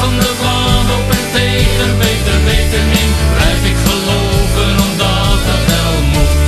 Van 0.01 0.19
de 0.19 0.33
wanhoop 0.41 1.09
en 1.09 1.25
tegen 1.31 1.97
beter 1.97 2.37
weten 2.45 2.85
in, 3.01 3.11
blijf 3.35 3.61
ik 3.71 3.77
geloven 3.85 4.71
omdat 4.87 5.39
dat 5.47 5.63
wel 5.71 5.95
moet. 6.13 6.39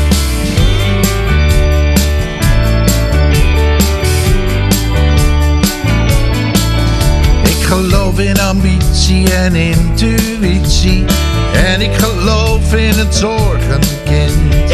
Ik 7.43 7.64
geloof 7.66 8.20
in 8.20 8.39
ambitie 8.39 9.34
en 9.34 9.56
intuïtie. 9.56 11.06
En 11.54 11.82
ik 11.82 11.93
geloof 11.93 12.74
in 12.74 12.97
het 12.97 13.16
zorgenkind. 13.16 14.72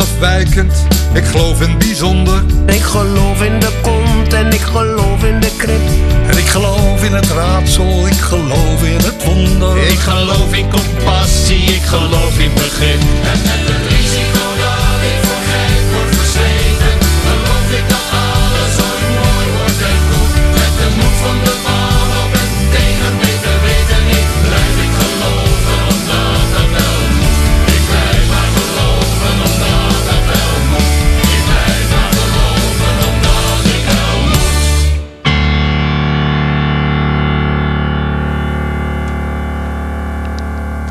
Afwijkend, 0.00 0.86
ik 1.12 1.24
geloof 1.24 1.60
in 1.60 1.78
bijzonder. 1.78 2.42
Ik 2.66 2.82
geloof 2.82 3.42
in 3.42 3.60
de 3.60 3.70
kont 3.82 4.32
en 4.32 4.52
ik 4.52 4.60
geloof 4.60 5.24
in 5.24 5.40
de 5.40 5.50
krip. 5.56 5.88
En 6.26 6.38
ik 6.38 6.46
geloof 6.46 7.04
in 7.04 7.12
het 7.12 7.30
raadsel, 7.30 8.06
ik 8.06 8.20
geloof 8.20 8.82
in 8.82 8.96
het 8.96 9.24
wonder. 9.24 9.76
Ik 9.76 9.98
geloof 9.98 10.54
in 10.54 10.70
compassie, 10.70 11.62
ik 11.62 11.82
geloof 11.82 12.38
in 12.38 12.54
begrip. 12.54 13.89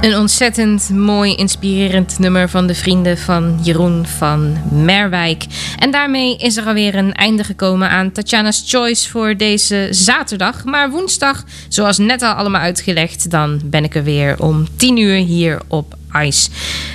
Een 0.01 0.17
ontzettend 0.17 0.89
mooi, 0.89 1.35
inspirerend 1.35 2.19
nummer 2.19 2.49
van 2.49 2.67
de 2.67 2.75
vrienden 2.75 3.17
van 3.17 3.59
Jeroen 3.63 4.05
van 4.05 4.57
Merwijk. 4.71 5.45
En 5.77 5.91
daarmee 5.91 6.37
is 6.37 6.57
er 6.57 6.65
alweer 6.65 6.95
een 6.95 7.13
einde 7.13 7.43
gekomen 7.43 7.89
aan 7.89 8.11
Tatjana's 8.11 8.63
Choice 8.67 9.09
voor 9.09 9.37
deze 9.37 9.87
zaterdag. 9.91 10.65
Maar 10.65 10.89
woensdag, 10.89 11.43
zoals 11.67 11.97
net 11.97 12.21
al 12.21 12.33
allemaal 12.33 12.61
uitgelegd, 12.61 13.31
dan 13.31 13.61
ben 13.63 13.83
ik 13.83 13.95
er 13.95 14.03
weer 14.03 14.41
om 14.41 14.67
10 14.75 14.97
uur 14.97 15.15
hier 15.15 15.61
op 15.67 15.95
Ice. 16.21 16.49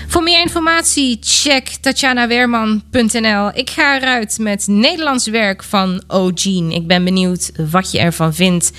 Voor 0.09 0.23
meer 0.23 0.41
informatie 0.41 1.19
check 1.21 1.69
tatjanaweerman.nl. 1.81 3.51
Ik 3.55 3.71
ga 3.71 3.97
eruit 3.97 4.39
met 4.41 4.67
Nederlands 4.67 5.27
werk 5.27 5.63
van 5.63 6.03
O'Gene. 6.07 6.75
Ik 6.75 6.87
ben 6.87 7.05
benieuwd 7.05 7.53
wat 7.71 7.93
je 7.93 7.99
ervan 7.99 8.35
vindt. 8.35 8.73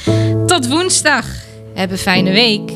Tot 0.46 0.68
woensdag. 0.68 1.26
Heb 1.74 1.92
een 1.92 1.98
fijne 1.98 2.32
week. 2.32 2.72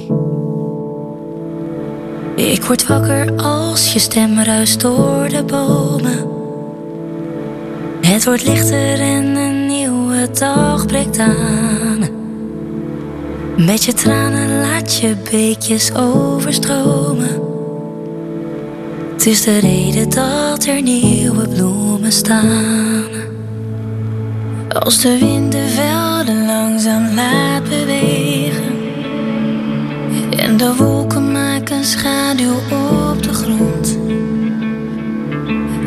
Ik 2.39 2.63
word 2.63 2.87
wakker 2.87 3.35
als 3.35 3.93
je 3.93 3.99
stem 3.99 4.39
ruist 4.39 4.81
door 4.81 5.29
de 5.29 5.43
bomen. 5.43 6.27
Het 8.01 8.25
wordt 8.25 8.47
lichter 8.47 8.99
en 8.99 9.35
een 9.35 9.67
nieuwe 9.67 10.29
dag 10.31 10.85
breekt 10.85 11.17
aan. 11.17 12.07
Met 13.57 13.83
je 13.83 13.93
tranen 13.93 14.61
laat 14.61 14.95
je 14.95 15.15
beekjes 15.31 15.95
overstromen. 15.95 17.41
Het 19.13 19.25
is 19.25 19.41
de 19.41 19.59
reden 19.59 20.09
dat 20.09 20.65
er 20.65 20.81
nieuwe 20.81 21.47
bloemen 21.47 22.11
staan. 22.11 23.03
Als 24.79 25.01
de 25.01 25.17
wind 25.17 25.51
de 25.51 25.67
velden 25.67 26.45
langzaam 26.45 27.15
laat 27.15 27.63
bewegen. 27.63 28.68
De 30.59 30.75
wolken 30.75 31.31
maken 31.31 31.85
schaduw 31.85 32.53
op 32.53 33.23
de 33.23 33.33
grond. 33.33 33.97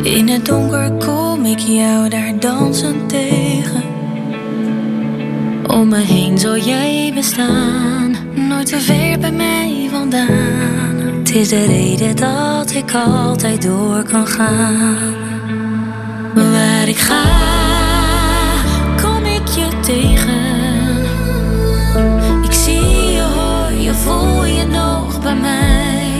In 0.04 0.28
het 0.28 0.46
donker 0.46 0.92
kom 0.92 1.44
ik 1.44 1.58
jou 1.58 2.08
daar 2.08 2.38
dansen 2.38 3.06
tegen. 3.06 3.82
Om 5.66 5.88
me 5.88 5.98
heen 5.98 6.38
zal 6.38 6.56
jij 6.56 7.12
bestaan, 7.14 8.16
nooit 8.34 8.66
te 8.66 8.80
ver 8.80 9.18
bij 9.18 9.32
mij 9.32 9.88
vandaan. 9.90 10.96
Het 11.18 11.34
is 11.34 11.48
de 11.48 11.64
reden 11.64 12.16
dat 12.16 12.74
ik 12.74 12.94
altijd 12.94 13.62
door 13.62 14.02
kan 14.02 14.26
gaan. 14.26 15.14
Waar 16.34 16.88
ik 16.88 16.98
ga, 16.98 17.22
kom 19.02 19.24
ik 19.24 19.48
je 19.48 19.68
tegen. 19.80 20.41
Voel 24.04 24.44
je 24.44 24.66
nog 24.66 25.20
bij 25.20 25.34
mij. 25.34 26.10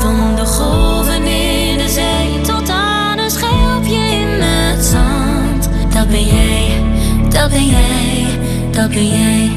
Van 0.00 0.34
de 0.36 0.44
golven 0.46 1.24
in 1.24 1.78
de 1.78 1.88
zee 1.88 2.40
tot 2.40 2.68
aan 2.68 3.18
een 3.18 3.30
schelpje 3.30 3.96
in 3.96 4.40
het 4.40 4.84
zand. 4.84 5.68
Dat 5.94 6.08
ben 6.08 6.24
jij, 6.24 6.82
dat 7.28 7.50
ben 7.50 7.66
jij, 7.66 8.26
dat 8.70 8.90
ben 8.90 9.08
jij. 9.08 9.50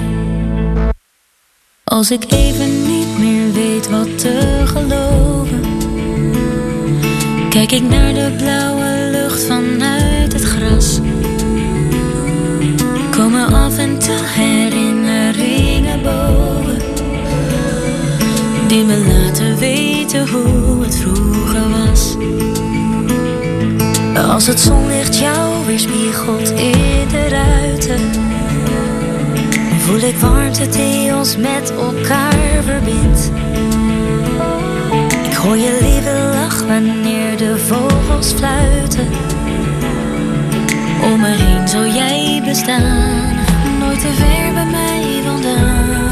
Als 1.84 2.12
ik 2.12 2.32
even 2.32 2.88
niet 2.88 3.18
meer 3.20 3.54
weet 3.54 3.90
wat 3.90 4.20
te 4.20 4.64
geloven, 4.66 5.62
kijk 7.50 7.72
ik 7.72 7.84
naar 7.84 8.14
de 8.14 8.34
blauwe 8.38 9.10
lucht 9.12 9.44
vanuit 9.44 10.34
het 10.34 10.44
gras. 10.44 11.00
Komen 13.12 13.54
af 13.54 13.78
en 13.78 14.00
toe 14.00 14.20
herinneringen 14.24 16.02
boven, 16.02 16.47
die 18.68 18.84
me 18.84 18.98
laten 18.98 19.58
weten 19.58 20.30
hoe 20.30 20.84
het 20.84 20.96
vroeger 20.96 21.70
was. 21.70 22.16
Als 24.32 24.48
het 24.48 24.60
zonlicht 24.60 25.20
jou 25.20 25.66
weer 25.66 25.80
spiegelt 25.80 26.50
in 26.50 27.08
de 27.12 27.28
ruiten 27.30 28.00
voel 29.88 30.02
ik 30.02 30.16
warmte 30.16 30.70
die 30.70 31.16
ons 31.16 31.38
met 31.38 31.74
elkaar 31.78 32.64
verbindt. 32.64 33.32
Ik 35.24 35.34
hoor 35.34 35.58
je 35.58 35.78
lieve 35.82 36.30
lach 36.34 36.66
wanneer 36.66 37.38
de 37.38 37.58
vogels 37.58 38.34
fluiten. 38.34 39.08
Om 41.04 41.20
me 41.20 41.28
heen 41.28 41.68
zal 41.68 41.86
jij 41.86 42.42
bestaan, 42.46 43.36
nooit 43.80 44.00
te 44.00 44.14
ver 44.14 44.54
bij 44.54 44.66
mij 44.66 45.22
vandaan. 45.26 46.07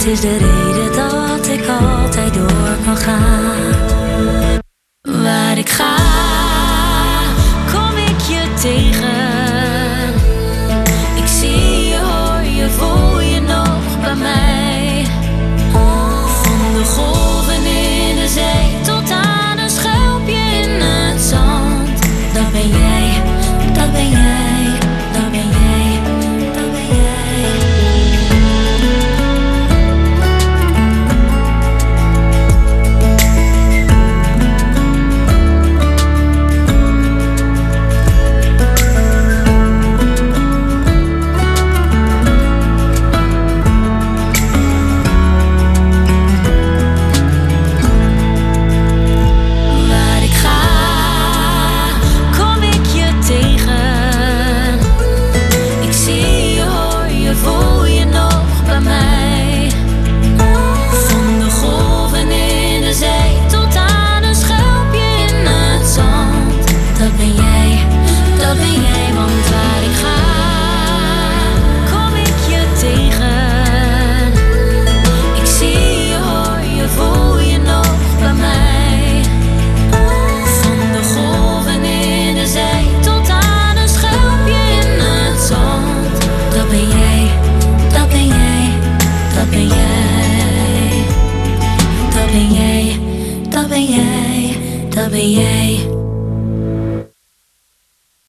Het 0.00 0.08
is 0.08 0.20
de 0.20 0.36
reden 0.36 0.92
dat 0.92 1.46
ik 1.46 1.66
altijd 1.68 2.34
door 2.34 2.76
kan 2.84 2.96
gaan. 2.96 3.74
Waar 5.02 5.58
ik 5.58 5.68
ga. 5.68 6.39